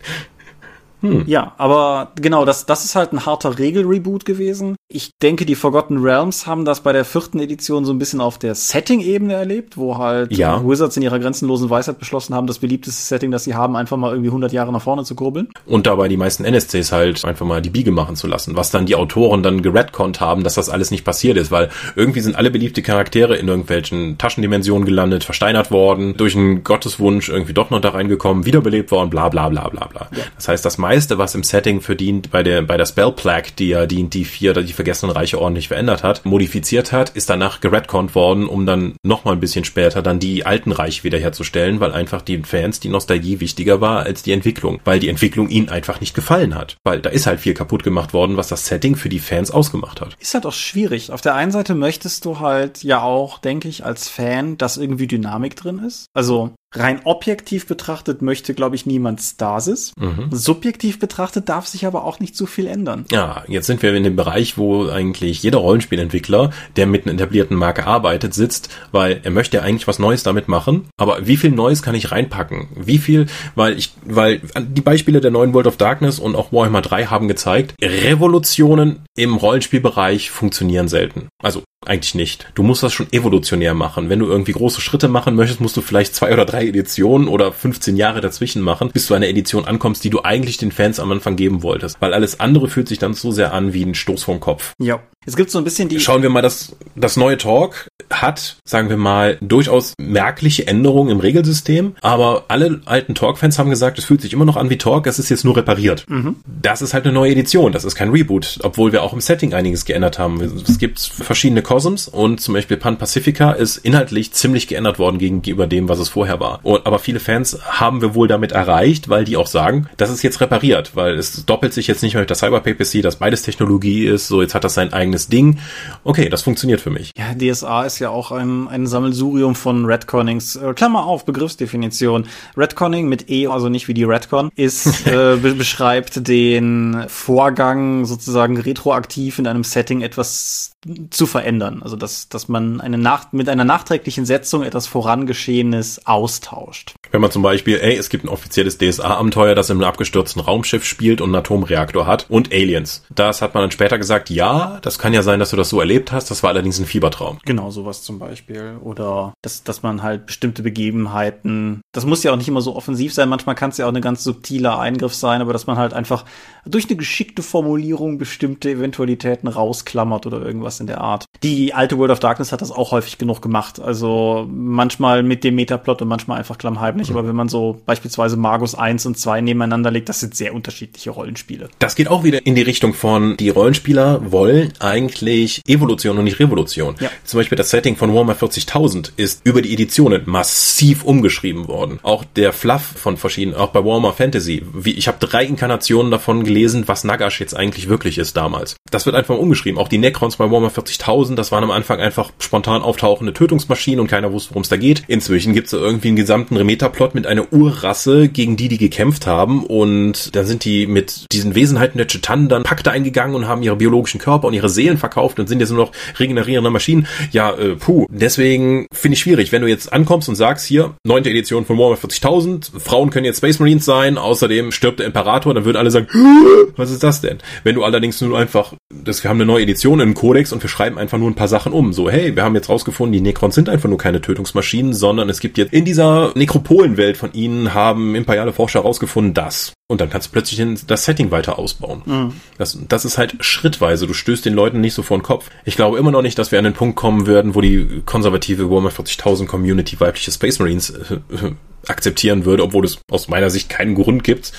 [1.01, 1.23] Hm.
[1.27, 4.75] Ja, aber genau, das, das ist halt ein harter Regel-Reboot gewesen.
[4.89, 8.37] Ich denke, die Forgotten Realms haben das bei der vierten Edition so ein bisschen auf
[8.37, 10.61] der Setting-Ebene erlebt, wo halt ja.
[10.65, 14.11] Wizards in ihrer grenzenlosen Weisheit beschlossen haben, das beliebteste Setting, das sie haben, einfach mal
[14.11, 15.49] irgendwie 100 Jahre nach vorne zu kurbeln.
[15.65, 18.85] Und dabei die meisten NSCs halt einfach mal die Biege machen zu lassen, was dann
[18.85, 22.51] die Autoren dann geredconnt haben, dass das alles nicht passiert ist, weil irgendwie sind alle
[22.51, 27.89] beliebte Charaktere in irgendwelchen Taschendimensionen gelandet, versteinert worden, durch einen Gotteswunsch irgendwie doch noch da
[27.89, 30.07] reingekommen, wiederbelebt worden, bla bla bla bla bla.
[30.11, 30.23] Ja.
[30.35, 33.67] Das heißt, das meiste, was im Setting verdient, bei der, bei der Spell Plague, die
[33.67, 38.15] ja die, die vier, die vergessenen Reiche ordentlich verändert hat, modifiziert hat, ist danach geredconnt
[38.15, 42.39] worden, um dann nochmal ein bisschen später dann die alten Reiche wiederherzustellen, weil einfach die
[42.39, 46.55] Fans die Nostalgie wichtiger war als die Entwicklung, weil die Entwicklung ihnen einfach nicht gefallen
[46.55, 46.77] hat.
[46.83, 50.01] Weil da ist halt viel kaputt gemacht worden, was das Setting für die Fans ausgemacht
[50.01, 50.17] hat.
[50.19, 51.11] Ist halt auch schwierig.
[51.11, 55.05] Auf der einen Seite möchtest du halt ja auch, denke ich, als Fan, dass irgendwie
[55.05, 56.07] Dynamik drin ist.
[56.15, 59.93] Also Rein objektiv betrachtet möchte, glaube ich, niemand Stasis.
[59.97, 60.29] Mhm.
[60.31, 63.05] Subjektiv betrachtet darf sich aber auch nicht so viel ändern.
[63.11, 67.57] Ja, jetzt sind wir in dem Bereich, wo eigentlich jeder Rollenspielentwickler, der mit einer etablierten
[67.57, 70.87] Marke arbeitet, sitzt, weil er möchte ja eigentlich was Neues damit machen.
[70.97, 72.67] Aber wie viel Neues kann ich reinpacken?
[72.75, 76.81] Wie viel, weil ich, weil die Beispiele der neuen World of Darkness und auch Warhammer
[76.81, 81.29] 3 haben gezeigt, Revolutionen im Rollenspielbereich funktionieren selten.
[81.41, 82.51] Also eigentlich nicht.
[82.55, 84.09] Du musst das schon evolutionär machen.
[84.09, 87.51] Wenn du irgendwie große Schritte machen möchtest, musst du vielleicht zwei oder drei Editionen oder
[87.51, 91.11] 15 Jahre dazwischen machen, bis du eine Edition ankommst, die du eigentlich den Fans am
[91.11, 92.01] Anfang geben wolltest.
[92.01, 94.73] Weil alles andere fühlt sich dann so sehr an wie ein Stoß vom Kopf.
[94.79, 95.01] Ja.
[95.25, 95.99] Es gibt so ein bisschen die.
[95.99, 101.19] Schauen wir mal, das, das neue Talk hat, sagen wir mal, durchaus merkliche Änderungen im
[101.19, 105.05] Regelsystem, aber alle alten Talk-Fans haben gesagt, es fühlt sich immer noch an wie Talk,
[105.07, 106.05] es ist jetzt nur repariert.
[106.09, 106.37] Mhm.
[106.61, 109.53] Das ist halt eine neue Edition, das ist kein Reboot, obwohl wir auch im Setting
[109.53, 110.41] einiges geändert haben.
[110.41, 115.67] Es gibt verschiedene Cosms und zum Beispiel Pan Pacifica ist inhaltlich ziemlich geändert worden gegenüber
[115.67, 116.59] dem, was es vorher war.
[116.63, 120.23] Und, aber viele Fans haben wir wohl damit erreicht, weil die auch sagen, das ist
[120.23, 123.43] jetzt repariert, weil es doppelt sich jetzt nicht mehr mit der Cyber PPC, dass beides
[123.43, 125.59] Technologie ist, so jetzt hat das sein eigenes Ding.
[126.03, 127.11] Okay, das funktioniert für mich.
[127.17, 130.55] Ja, DSA ist ja auch ein, ein Sammelsurium von Redconnings.
[130.55, 132.25] Äh, Klammer auf, Begriffsdefinition.
[132.55, 138.57] Redconning mit E, also nicht wie die Redcon, ist, äh, be beschreibt den Vorgang sozusagen
[138.57, 140.73] retroaktiv in einem Setting etwas
[141.09, 141.81] zu verändern.
[141.83, 146.95] Also dass, dass man eine Nacht mit einer nachträglichen Setzung etwas Vorangeschehenes austauscht.
[147.11, 150.85] Wenn man zum Beispiel, ey, es gibt ein offizielles DSA-Abenteuer, das in einem abgestürzten Raumschiff
[150.85, 153.03] spielt und einen Atomreaktor hat und Aliens.
[153.13, 155.79] Das hat man dann später gesagt, ja, das kann ja sein, dass du das so
[155.79, 157.39] erlebt hast, das war allerdings ein Fiebertraum.
[157.45, 158.77] Genau, sowas zum Beispiel.
[158.81, 163.13] Oder dass, dass man halt bestimmte Begebenheiten, das muss ja auch nicht immer so offensiv
[163.13, 165.93] sein, manchmal kann es ja auch eine ganz subtiler Eingriff sein, aber dass man halt
[165.93, 166.25] einfach
[166.65, 171.25] durch eine geschickte Formulierung bestimmte Eventualitäten rausklammert oder irgendwas in der Art.
[171.43, 173.79] Die alte World of Darkness hat das auch häufig genug gemacht.
[173.79, 176.98] Also manchmal mit dem Metaplot und manchmal einfach klammheimlich.
[177.07, 177.15] Mhm.
[177.15, 181.11] Aber wenn man so beispielsweise Magus 1 und 2 nebeneinander legt, das sind sehr unterschiedliche
[181.11, 181.69] Rollenspiele.
[181.79, 186.39] Das geht auch wieder in die Richtung von, die Rollenspieler wollen eigentlich Evolution und nicht
[186.39, 186.95] Revolution.
[186.99, 187.09] Ja.
[187.23, 191.99] Zum Beispiel das Setting von Warhammer 40.000 ist über die Editionen massiv umgeschrieben worden.
[192.03, 194.63] Auch der Fluff von verschiedenen, auch bei Warhammer Fantasy.
[194.73, 198.75] Wie, ich habe drei Inkarnationen davon gelesen, was Nagash jetzt eigentlich wirklich ist damals.
[198.91, 199.79] Das wird einfach umgeschrieben.
[199.79, 204.07] Auch die Necrons bei Warhammer 40.000, das waren am Anfang einfach spontan auftauchende Tötungsmaschinen und
[204.07, 205.03] keiner wusste, worum es da geht.
[205.07, 206.57] Inzwischen gibt es irgendwie einen gesamten
[206.89, 211.55] Remeta-Plot mit einer Urrasse, gegen die die gekämpft haben und dann sind die mit diesen
[211.55, 215.39] Wesenheiten der Chetan dann Pakte eingegangen und haben ihre biologischen Körper und ihre Seelen verkauft
[215.39, 217.07] und sind jetzt nur noch regenerierende Maschinen.
[217.31, 218.07] Ja, äh, puh.
[218.09, 221.97] Deswegen finde ich schwierig, wenn du jetzt ankommst und sagst, hier, neunte Edition von Warhammer
[221.97, 226.07] 40.000, Frauen können jetzt Space Marines sein, außerdem stirbt der Imperator, dann würden alle sagen,
[226.75, 227.37] was ist das denn?
[227.63, 230.69] Wenn du allerdings nur einfach, das, wir haben eine neue Edition im Kodex und wir
[230.69, 231.93] schreiben einfach nur ein paar Sachen um.
[231.93, 235.39] So, hey, wir haben jetzt rausgefunden, die Necrons sind einfach nur keine Tötungsmaschinen, sondern es
[235.39, 236.31] gibt jetzt in dieser
[236.79, 239.73] Nekropolenwelt von ihnen haben imperiale Forscher herausgefunden, dass.
[239.87, 242.01] Und dann kannst du plötzlich das Setting weiter ausbauen.
[242.05, 242.33] Mhm.
[242.57, 244.07] Das, das ist halt schrittweise.
[244.07, 245.49] Du stößt den Leuten nicht so vor den Kopf.
[245.65, 248.69] Ich glaube immer noch nicht, dass wir an den Punkt kommen würden, wo die konservative
[248.69, 251.51] Warhammer 40.000 Community weibliche Space Marines äh,
[251.89, 254.53] akzeptieren würde, obwohl es aus meiner Sicht keinen Grund gibt,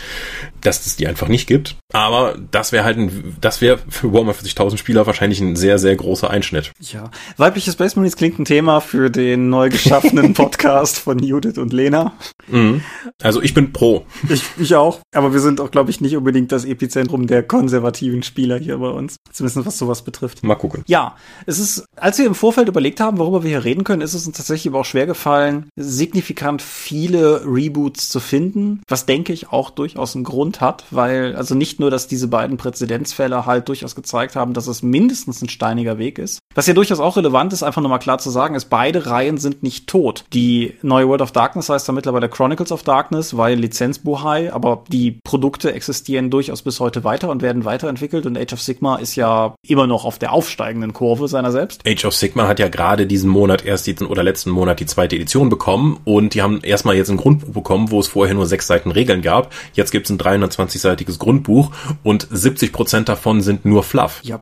[0.61, 1.76] dass es die einfach nicht gibt.
[1.93, 5.97] Aber das wäre halt ein, das wäre für Warhammer 40.000 Spieler wahrscheinlich ein sehr, sehr
[5.97, 6.72] großer Einschnitt.
[6.81, 7.11] Ja.
[7.37, 12.12] Weibliche Space Marines klingt ein Thema für den neu geschaffenen Podcast von Judith und Lena.
[12.49, 12.83] Mhm.
[13.22, 14.07] Also ich bin pro.
[14.28, 15.01] Ich, ich auch.
[15.14, 18.89] Aber wir sind auch, glaube ich, nicht unbedingt das Epizentrum der konservativen Spieler hier bei
[18.89, 19.16] uns.
[19.33, 20.43] Zumindest was sowas betrifft.
[20.43, 20.85] Mal gucken.
[20.87, 21.16] Ja.
[21.47, 24.26] Es ist, als wir im Vorfeld überlegt haben, worüber wir hier reden können, ist es
[24.26, 28.83] uns tatsächlich aber auch schwer gefallen, signifikant viele Reboots zu finden.
[28.89, 32.57] Was denke ich auch durchaus einen Grund hat, weil, also nicht nur, dass diese beiden
[32.57, 36.98] Präzedenzfälle halt durchaus gezeigt haben, dass es mindestens ein steiniger Weg ist, Was ja durchaus
[36.98, 40.24] auch relevant ist, einfach nur mal klar zu sagen, ist, beide Reihen sind nicht tot.
[40.32, 45.12] Die neue World of Darkness heißt da mittlerweile Chronicles of Darkness, weil Lizenzbuhai, aber die
[45.22, 49.55] Produkte existieren durchaus bis heute weiter und werden weiterentwickelt und Age of Sigma ist ja
[49.64, 51.86] immer noch auf der aufsteigenden Kurve seiner selbst.
[51.86, 55.14] Age of Sigma hat ja gerade diesen Monat erst die, oder letzten Monat die zweite
[55.14, 58.66] Edition bekommen und die haben erstmal jetzt ein Grundbuch bekommen, wo es vorher nur sechs
[58.66, 59.53] Seiten Regeln gab.
[59.74, 61.70] Jetzt gibt es ein 320-seitiges Grundbuch
[62.03, 64.20] und 70 Prozent davon sind nur Fluff.
[64.24, 64.39] Ja,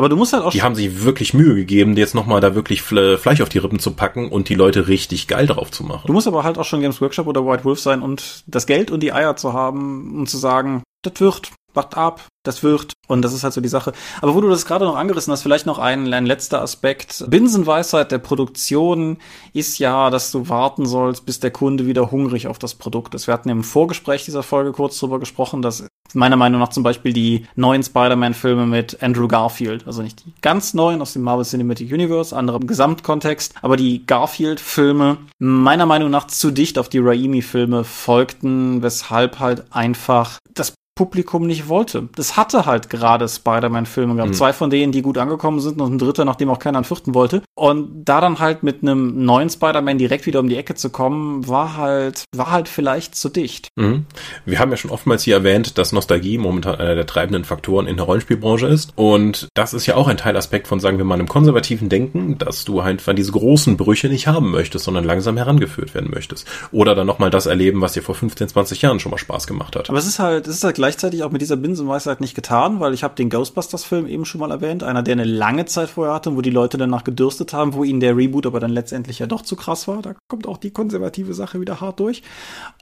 [0.00, 0.50] aber du musst halt auch.
[0.50, 3.90] Die haben sich wirklich Mühe gegeben, jetzt nochmal da wirklich Fleisch auf die Rippen zu
[3.90, 6.06] packen und die Leute richtig geil drauf zu machen.
[6.06, 8.90] Du musst aber halt auch schon Games Workshop oder White Wolf sein und das Geld
[8.90, 12.92] und die Eier zu haben, um zu sagen, das wird, wacht ab, das wird.
[13.06, 13.92] Und das ist halt so die Sache.
[14.22, 17.24] Aber wo du das gerade noch angerissen hast, vielleicht noch ein, ein letzter Aspekt.
[17.28, 19.18] Binsenweisheit der Produktion
[19.52, 23.26] ist ja, dass du warten sollst, bis der Kunde wieder hungrig auf das Produkt ist.
[23.26, 27.12] Wir hatten im Vorgespräch dieser Folge kurz drüber gesprochen, dass meiner Meinung nach zum Beispiel
[27.12, 31.92] die neuen Spider-Man-Filme mit Andrew Garfield, also nicht die ganz neuen aus dem Marvel Cinematic
[31.92, 38.82] Universe, anderem Gesamtkontext, aber die Garfield-Filme meiner Meinung nach zu dicht auf die Raimi-Filme folgten,
[38.82, 42.10] weshalb halt einfach das Publikum nicht wollte.
[42.14, 44.32] Das hatte halt gerade Spider-Man-Filme gehabt.
[44.32, 44.34] Mhm.
[44.34, 47.14] Zwei von denen, die gut angekommen sind und ein dritter, nachdem auch keiner einen vierten
[47.14, 47.40] wollte.
[47.54, 51.48] Und da dann halt mit einem neuen Spider-Man direkt wieder um die Ecke zu kommen,
[51.48, 53.68] war halt, war halt vielleicht zu dicht.
[53.76, 54.04] Mhm.
[54.44, 57.96] Wir haben ja schon oftmals hier erwähnt, dass Nostalgie momentan einer der treibenden Faktoren in
[57.96, 58.92] der Rollenspielbranche ist.
[58.94, 62.66] Und das ist ja auch ein Teilaspekt von, sagen wir mal, einem konservativen Denken, dass
[62.66, 66.46] du halt von diese großen Brüche nicht haben möchtest, sondern langsam herangeführt werden möchtest.
[66.72, 69.76] Oder dann nochmal das erleben, was dir vor 15, 20 Jahren schon mal Spaß gemacht
[69.76, 69.88] hat.
[69.88, 72.80] Aber es ist halt, es ist halt gleich gleichzeitig auch mit dieser Binsenweisheit nicht getan,
[72.80, 76.12] weil ich habe den Ghostbusters-Film eben schon mal erwähnt, einer, der eine lange Zeit vorher
[76.12, 79.28] hatte, wo die Leute danach gedürstet haben, wo ihnen der Reboot aber dann letztendlich ja
[79.28, 80.02] doch zu krass war.
[80.02, 82.22] Da kommt auch die konservative Sache wieder hart durch.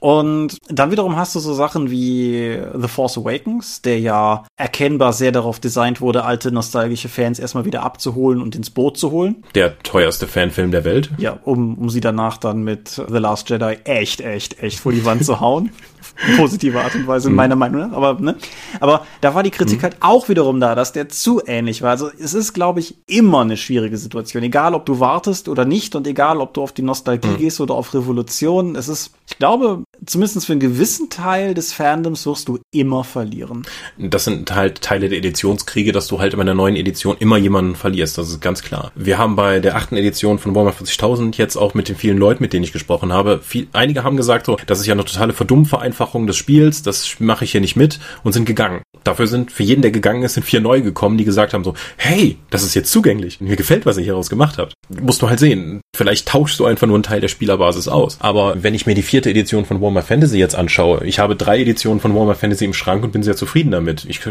[0.01, 5.31] Und dann wiederum hast du so Sachen wie The Force Awakens, der ja erkennbar sehr
[5.31, 9.43] darauf designt wurde, alte nostalgische Fans erstmal wieder abzuholen und ins Boot zu holen.
[9.53, 11.11] Der teuerste Fanfilm der Welt.
[11.19, 15.05] Ja, um, um sie danach dann mit The Last Jedi echt, echt, echt vor die
[15.05, 15.69] Wand zu hauen.
[16.37, 17.35] positive Art und Weise, mhm.
[17.35, 17.97] meiner Meinung nach.
[17.97, 18.35] Aber, ne?
[18.79, 19.83] Aber da war die Kritik mhm.
[19.83, 21.91] halt auch wiederum da, dass der zu ähnlich war.
[21.91, 24.43] Also es ist, glaube ich, immer eine schwierige Situation.
[24.43, 27.37] Egal, ob du wartest oder nicht und egal, ob du auf die Nostalgie mhm.
[27.37, 28.75] gehst oder auf Revolution.
[28.75, 33.65] Es ist, ich glaube, zumindest für einen gewissen Teil des Fandoms wirst du immer verlieren.
[33.97, 37.75] Das sind halt Teile der Editionskriege, dass du halt in einer neuen Edition immer jemanden
[37.75, 38.17] verlierst.
[38.17, 38.91] Das ist ganz klar.
[38.95, 42.43] Wir haben bei der achten Edition von Warhammer 40.000 jetzt auch mit den vielen Leuten,
[42.43, 45.33] mit denen ich gesprochen habe, viel, einige haben gesagt so, das ist ja eine totale
[45.33, 48.81] Verdummvereinfachung des Spiels, das mache ich hier nicht mit und sind gegangen.
[49.03, 51.73] Dafür sind für jeden, der gegangen ist, sind vier neu gekommen, die gesagt haben so,
[51.97, 53.41] hey, das ist jetzt zugänglich.
[53.41, 54.73] Mir gefällt, was ihr hieraus gemacht habt.
[54.89, 55.81] Musst du halt sehen.
[55.95, 58.17] Vielleicht tauschst du einfach nur einen Teil der Spielerbasis aus.
[58.19, 61.59] Aber wenn ich mir die vierte Edition von Warhammer Fantasy jetzt anschaue, ich habe drei
[61.59, 64.05] Editionen von Warhammer Fantasy im Schrank und bin sehr zufrieden damit.
[64.05, 64.21] Ich,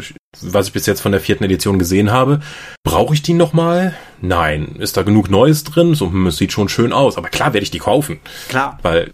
[0.41, 2.41] was ich bis jetzt von der vierten Edition gesehen habe,
[2.85, 3.95] brauche ich die nochmal?
[4.21, 4.77] Nein.
[4.79, 5.95] Ist da genug Neues drin?
[5.95, 7.17] So, hm, es sieht schon schön aus.
[7.17, 8.21] Aber klar werde ich die kaufen.
[8.49, 8.79] Klar.
[8.83, 9.13] Weil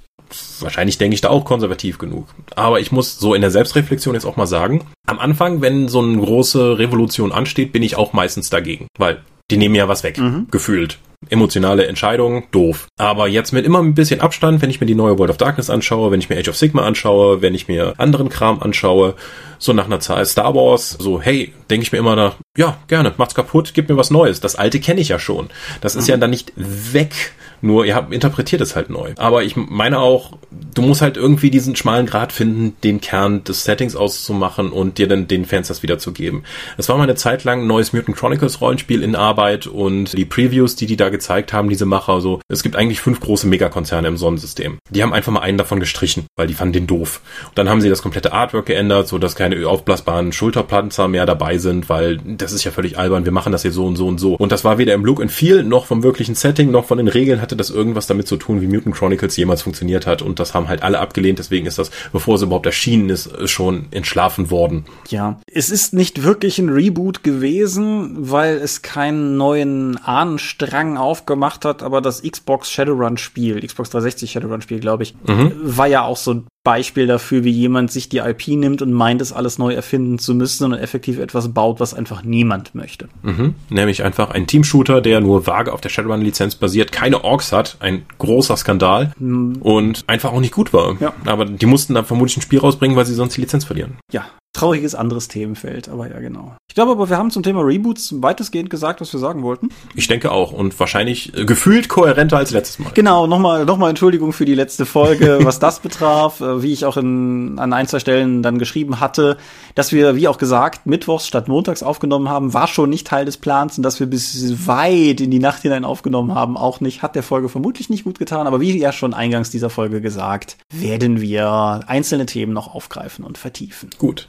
[0.60, 2.28] wahrscheinlich denke ich da auch konservativ genug.
[2.56, 6.00] Aber ich muss so in der Selbstreflexion jetzt auch mal sagen, am Anfang, wenn so
[6.00, 8.88] eine große Revolution ansteht, bin ich auch meistens dagegen.
[8.98, 10.46] Weil die nehmen ja was weg, mhm.
[10.50, 10.98] gefühlt
[11.30, 12.86] emotionale Entscheidung, doof.
[12.96, 15.70] Aber jetzt mit immer ein bisschen Abstand, wenn ich mir die neue World of Darkness
[15.70, 19.14] anschaue, wenn ich mir Age of Sigma anschaue, wenn ich mir anderen Kram anschaue,
[19.58, 23.12] so nach einer Zahl Star Wars, so hey, denke ich mir immer nach, ja, gerne,
[23.16, 24.40] macht's kaputt, gib mir was Neues.
[24.40, 25.48] Das alte kenne ich ja schon.
[25.80, 26.10] Das ist mhm.
[26.10, 27.32] ja dann nicht weg
[27.64, 29.12] nur ihr habt interpretiert es halt neu.
[29.16, 30.36] Aber ich meine auch,
[30.74, 35.08] du musst halt irgendwie diesen schmalen Grad finden, den Kern des Settings auszumachen und dir
[35.08, 36.44] dann den Fans das wiederzugeben.
[36.76, 40.24] Es war mal eine Zeit lang ein neues Mutant Chronicles Rollenspiel in Arbeit und die
[40.24, 44.08] Previews, die die da gezeigt haben, diese Macher, so, es gibt eigentlich fünf große Megakonzerne
[44.08, 44.78] im Sonnensystem.
[44.90, 47.20] Die haben einfach mal einen davon gestrichen, weil die fanden den doof.
[47.48, 51.58] Und dann haben sie das komplette Artwork geändert, so dass keine aufblasbaren Schulterplanzer mehr dabei
[51.58, 54.18] sind, weil das ist ja völlig albern, wir machen das hier so und so und
[54.18, 54.34] so.
[54.34, 57.08] Und das war weder im Look and Feel noch vom wirklichen Setting noch von den
[57.08, 60.22] Regeln hatte das irgendwas damit zu tun, wie Mutant Chronicles jemals funktioniert hat.
[60.22, 61.38] Und das haben halt alle abgelehnt.
[61.38, 64.84] Deswegen ist das, bevor es überhaupt erschienen ist, schon entschlafen worden.
[65.08, 71.82] Ja, es ist nicht wirklich ein Reboot gewesen, weil es keinen neuen Ahnenstrang aufgemacht hat.
[71.82, 75.52] Aber das Xbox Shadowrun Spiel, Xbox 360 Shadowrun Spiel, glaube ich, mhm.
[75.56, 79.20] war ja auch so ein Beispiel dafür, wie jemand sich die IP nimmt und meint,
[79.20, 83.08] es alles neu erfinden zu müssen und effektiv etwas baut, was einfach niemand möchte.
[83.22, 83.54] Mhm.
[83.68, 88.06] Nämlich einfach ein Team-Shooter, der nur vage auf der Shadowrun-Lizenz basiert, keine Orks hat, ein
[88.18, 89.56] großer Skandal mhm.
[89.60, 90.96] und einfach auch nicht gut war.
[91.00, 91.12] Ja.
[91.26, 93.98] Aber die mussten dann vermutlich ein Spiel rausbringen, weil sie sonst die Lizenz verlieren.
[94.10, 94.24] Ja,
[94.54, 96.54] Trauriges anderes Themenfeld, aber ja, genau.
[96.68, 99.68] Ich glaube aber, wir haben zum Thema Reboots weitestgehend gesagt, was wir sagen wollten.
[99.96, 102.92] Ich denke auch und wahrscheinlich äh, gefühlt kohärenter als letztes Mal.
[102.94, 106.84] Genau, nochmal noch mal Entschuldigung für die letzte Folge, was das betraf, äh, wie ich
[106.84, 109.38] auch in, an ein, zwei Stellen dann geschrieben hatte,
[109.74, 113.36] dass wir, wie auch gesagt, mittwochs statt montags aufgenommen haben, war schon nicht Teil des
[113.36, 117.16] Plans und dass wir bis weit in die Nacht hinein aufgenommen haben, auch nicht, hat
[117.16, 121.20] der Folge vermutlich nicht gut getan, aber wie ja schon eingangs dieser Folge gesagt, werden
[121.20, 123.90] wir einzelne Themen noch aufgreifen und vertiefen.
[123.98, 124.28] Gut.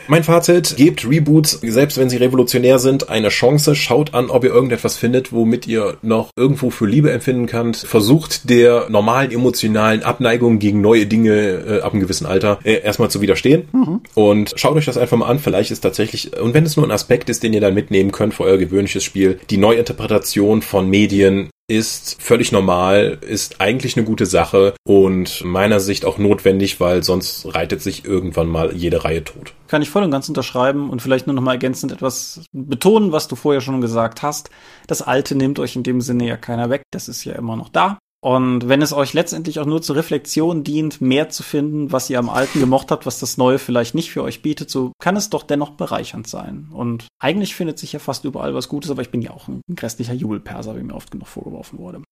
[0.07, 3.75] Mein Fazit, gebt Reboots, selbst wenn sie revolutionär sind, eine Chance.
[3.75, 7.77] Schaut an, ob ihr irgendetwas findet, womit ihr noch irgendwo für Liebe empfinden könnt.
[7.77, 13.09] Versucht der normalen emotionalen Abneigung gegen neue Dinge äh, ab einem gewissen Alter äh, erstmal
[13.09, 13.67] zu widerstehen.
[13.71, 14.01] Mhm.
[14.15, 15.39] Und schaut euch das einfach mal an.
[15.39, 18.33] Vielleicht ist tatsächlich, und wenn es nur ein Aspekt ist, den ihr dann mitnehmen könnt
[18.33, 24.25] für euer gewöhnliches Spiel, die Neuinterpretation von Medien ist völlig normal, ist eigentlich eine gute
[24.25, 29.53] Sache und meiner Sicht auch notwendig, weil sonst reitet sich irgendwann mal jede Reihe tot.
[29.69, 33.27] Kann ich voll und ganz unterschreiben und vielleicht nur noch mal ergänzend etwas betonen, was
[33.27, 34.49] du vorher schon gesagt hast.
[34.87, 37.69] Das Alte nimmt euch in dem Sinne ja keiner weg, das ist ja immer noch
[37.69, 37.97] da.
[38.23, 42.19] Und wenn es euch letztendlich auch nur zur Reflexion dient, mehr zu finden, was ihr
[42.19, 45.31] am Alten gemocht habt, was das Neue vielleicht nicht für euch bietet, so kann es
[45.31, 46.69] doch dennoch bereichernd sein.
[46.71, 49.61] Und eigentlich findet sich ja fast überall was Gutes, aber ich bin ja auch ein
[49.75, 52.03] grässlicher Jubelperser, wie mir oft genug vorgeworfen wurde.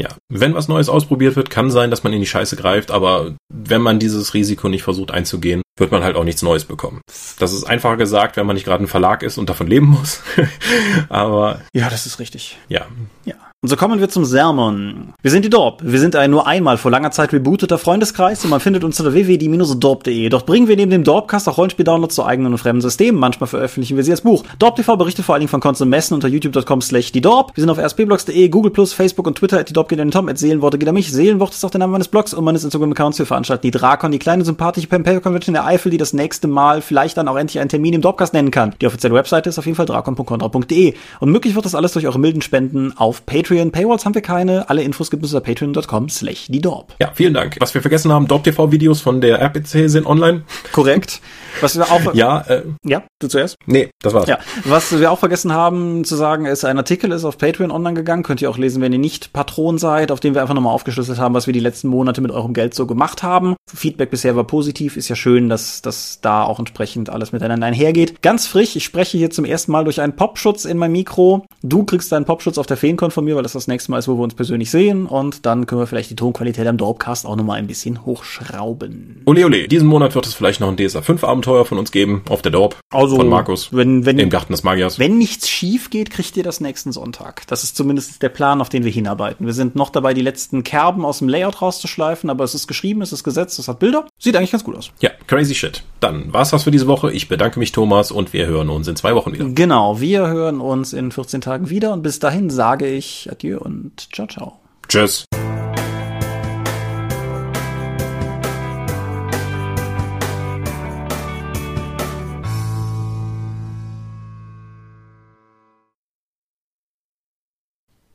[0.00, 3.34] Ja, wenn was Neues ausprobiert wird, kann sein, dass man in die Scheiße greift, aber
[3.52, 7.00] wenn man dieses Risiko nicht versucht einzugehen, wird man halt auch nichts Neues bekommen.
[7.38, 10.22] Das ist einfacher gesagt, wenn man nicht gerade ein Verlag ist und davon leben muss.
[11.08, 11.62] aber.
[11.72, 12.58] Ja, das ist richtig.
[12.68, 12.86] Ja.
[13.24, 13.34] Ja.
[13.60, 15.14] Und so kommen wir zum Sermon.
[15.20, 15.80] Wir sind die Dorp.
[15.82, 19.14] Wir sind ein nur einmal vor langer Zeit rebooteter Freundeskreis und man findet uns unter
[19.14, 20.28] www.die-dorp.de.
[20.28, 23.18] Dort bringen wir neben dem Dorpcast auch Rollenspiel-Downloads zu eigenen und fremden Systemen.
[23.18, 24.44] Manchmal veröffentlichen wir sie als Buch.
[24.60, 27.50] Dorp TV berichtet vor allen Dingen von und Messen unter youtube.com slash die Dorp.
[27.56, 30.38] Wir sind auf rspblogs.de, Google+, Facebook und Twitter at die Dorp geht an Tom, at
[30.38, 31.10] Seelenworte geht an mich.
[31.10, 33.18] Seelenwort ist auch der Name meines Blogs und meines Instagram-Accounts.
[33.18, 36.46] Wir veranstalten die Drakon, die kleine sympathische Pen Paper Convention der Eifel, die das nächste
[36.46, 38.76] Mal vielleicht dann auch endlich einen Termin im Dorpcast nennen kann.
[38.80, 40.94] Die offizielle Webseite ist auf jeden Fall drakon.contra.de.
[41.18, 43.47] Und möglich wird das alles durch eure milden Spenden auf Patreon.
[43.48, 44.68] Paywalls haben wir keine.
[44.68, 46.94] Alle Infos gibt es unter patreon.com slash die Dorp.
[47.00, 47.56] Ja, vielen Dank.
[47.60, 50.42] Was wir vergessen haben, Dorp TV Videos von der RPC sind online.
[50.72, 51.20] Korrekt.
[51.60, 53.56] Was wir auch ja, äh, ja, du zuerst?
[53.66, 54.28] Nee, das war's.
[54.28, 57.94] Ja, was wir auch vergessen haben zu sagen, ist ein Artikel ist auf Patreon online
[57.94, 60.72] gegangen, könnt ihr auch lesen, wenn ihr nicht Patron seid, auf dem wir einfach nochmal
[60.72, 63.56] aufgeschlüsselt haben, was wir die letzten Monate mit eurem Geld so gemacht haben.
[63.72, 68.22] Feedback bisher war positiv, ist ja schön, dass dass da auch entsprechend alles miteinander einhergeht.
[68.22, 71.46] Ganz frisch, ich spreche hier zum ersten Mal durch einen Popschutz in mein Mikro.
[71.62, 74.08] Du kriegst deinen Popschutz auf der Feencon von mir, weil das das nächste Mal ist,
[74.08, 77.36] wo wir uns persönlich sehen und dann können wir vielleicht die Tonqualität am Dorpcast auch
[77.36, 79.22] nochmal ein bisschen hochschrauben.
[79.26, 82.22] Ole ole, diesen Monat wird es vielleicht noch ein DSA 5 Abenteuer von uns geben
[82.28, 84.98] auf der Dorp also, von Markus wenn, wenn, im Garten des Magiers.
[84.98, 87.46] Wenn nichts schief geht, kriegt ihr das nächsten Sonntag.
[87.46, 89.46] Das ist zumindest der Plan, auf den wir hinarbeiten.
[89.46, 93.02] Wir sind noch dabei, die letzten Kerben aus dem Layout rauszuschleifen, aber es ist geschrieben,
[93.02, 94.06] es ist gesetzt, es hat Bilder.
[94.18, 94.90] Sieht eigentlich ganz gut aus.
[95.00, 95.84] Ja, crazy shit.
[96.00, 97.12] Dann war's das für diese Woche.
[97.12, 99.46] Ich bedanke mich, Thomas, und wir hören uns in zwei Wochen wieder.
[99.46, 104.08] Genau, wir hören uns in 14 Tagen wieder und bis dahin sage ich Adieu und
[104.12, 104.58] ciao, ciao.
[104.88, 105.24] Tschüss.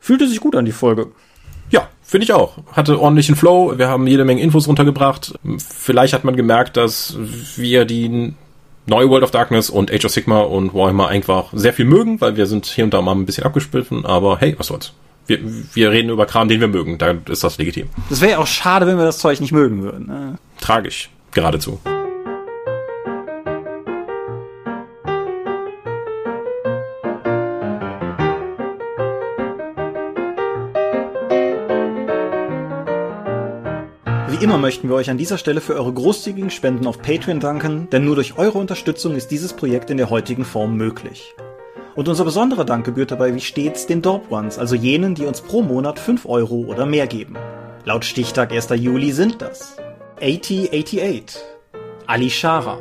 [0.03, 1.13] Fühlte sich gut an die Folge.
[1.69, 2.57] Ja, finde ich auch.
[2.73, 3.77] Hatte ordentlichen Flow.
[3.77, 5.39] Wir haben jede Menge Infos runtergebracht.
[5.57, 7.15] Vielleicht hat man gemerkt, dass
[7.55, 8.33] wir die
[8.85, 12.35] neue World of Darkness und Age of Sigma und Warhammer einfach sehr viel mögen, weil
[12.35, 14.05] wir sind hier und da mal ein bisschen abgespiffen.
[14.05, 14.93] Aber hey, was soll's.
[15.25, 15.39] Wir,
[15.73, 16.97] wir reden über Kram, den wir mögen.
[16.97, 17.87] Da ist das legitim.
[18.09, 20.07] Das wäre ja auch schade, wenn wir das Zeug nicht mögen würden.
[20.07, 20.37] Ne?
[20.59, 21.09] Tragisch.
[21.31, 21.79] Geradezu.
[34.43, 38.03] Immer möchten wir euch an dieser Stelle für eure großzügigen Spenden auf Patreon danken, denn
[38.03, 41.33] nur durch eure Unterstützung ist dieses Projekt in der heutigen Form möglich.
[41.95, 45.41] Und unser besonderer Dank gebührt dabei wie stets den Dorp Ones, also jenen, die uns
[45.41, 47.35] pro Monat 5 Euro oder mehr geben.
[47.85, 48.69] Laut Stichtag 1.
[48.75, 49.77] Juli sind das
[50.21, 51.41] 8088,
[52.07, 52.79] Ali Schara,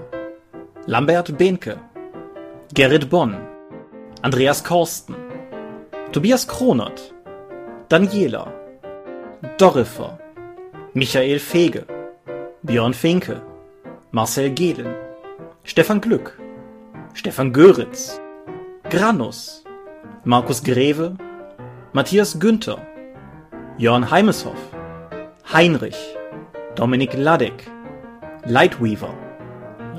[0.87, 1.77] Lambert Behnke,
[2.75, 3.37] Gerrit Bonn,
[4.21, 5.15] Andreas Korsten,
[6.11, 7.15] Tobias Kronert,
[7.89, 8.53] Daniela,
[9.59, 10.19] Dorifer,
[10.95, 11.87] Michael Fege,
[12.63, 13.41] Björn Finke,
[14.11, 14.95] Marcel Gehlen,
[15.65, 16.39] Stefan Glück,
[17.15, 18.21] Stefan Göritz,
[18.91, 19.65] Granus,
[20.25, 21.17] Markus Greve,
[21.95, 22.77] Matthias Günther,
[23.79, 24.59] Jörn Heimeshoff,
[25.51, 25.97] Heinrich,
[26.75, 27.71] Dominik Ladek,
[28.45, 29.15] Lightweaver,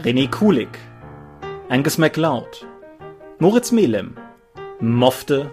[0.04, 0.78] René Kulik,
[1.70, 2.68] Angus MacLeod,
[3.40, 4.16] Moritz Melem,
[4.80, 5.50] Mofte,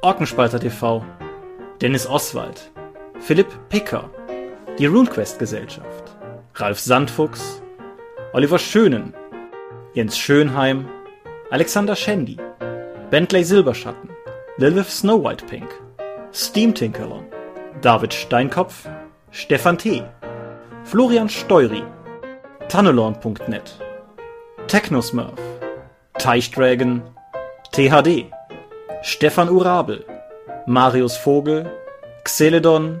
[0.00, 1.02] Orkenspalter TV,
[1.80, 2.70] Dennis Oswald,
[3.18, 4.08] Philipp Picker,
[4.78, 6.16] die RuneQuest Gesellschaft,
[6.54, 7.62] Ralf Sandfuchs,
[8.32, 9.14] Oliver Schönen,
[9.92, 10.88] Jens Schönheim,
[11.50, 12.38] Alexander Schendi,
[13.10, 14.10] Bentley Silberschatten,
[14.56, 15.68] Lilith Snow White Pink,
[16.32, 17.24] Steam Tinkerlon,
[17.82, 18.88] David Steinkopf,
[19.30, 20.02] Stefan T.,
[20.82, 21.84] Florian Steury,
[22.68, 23.78] Tannelorn.net,
[24.66, 25.38] Technosmurf,
[26.18, 27.02] Teichdragon,
[27.72, 28.28] THD,
[29.02, 30.04] Stefan Urabel,
[30.66, 31.70] Marius Vogel,
[32.24, 33.00] Xeledon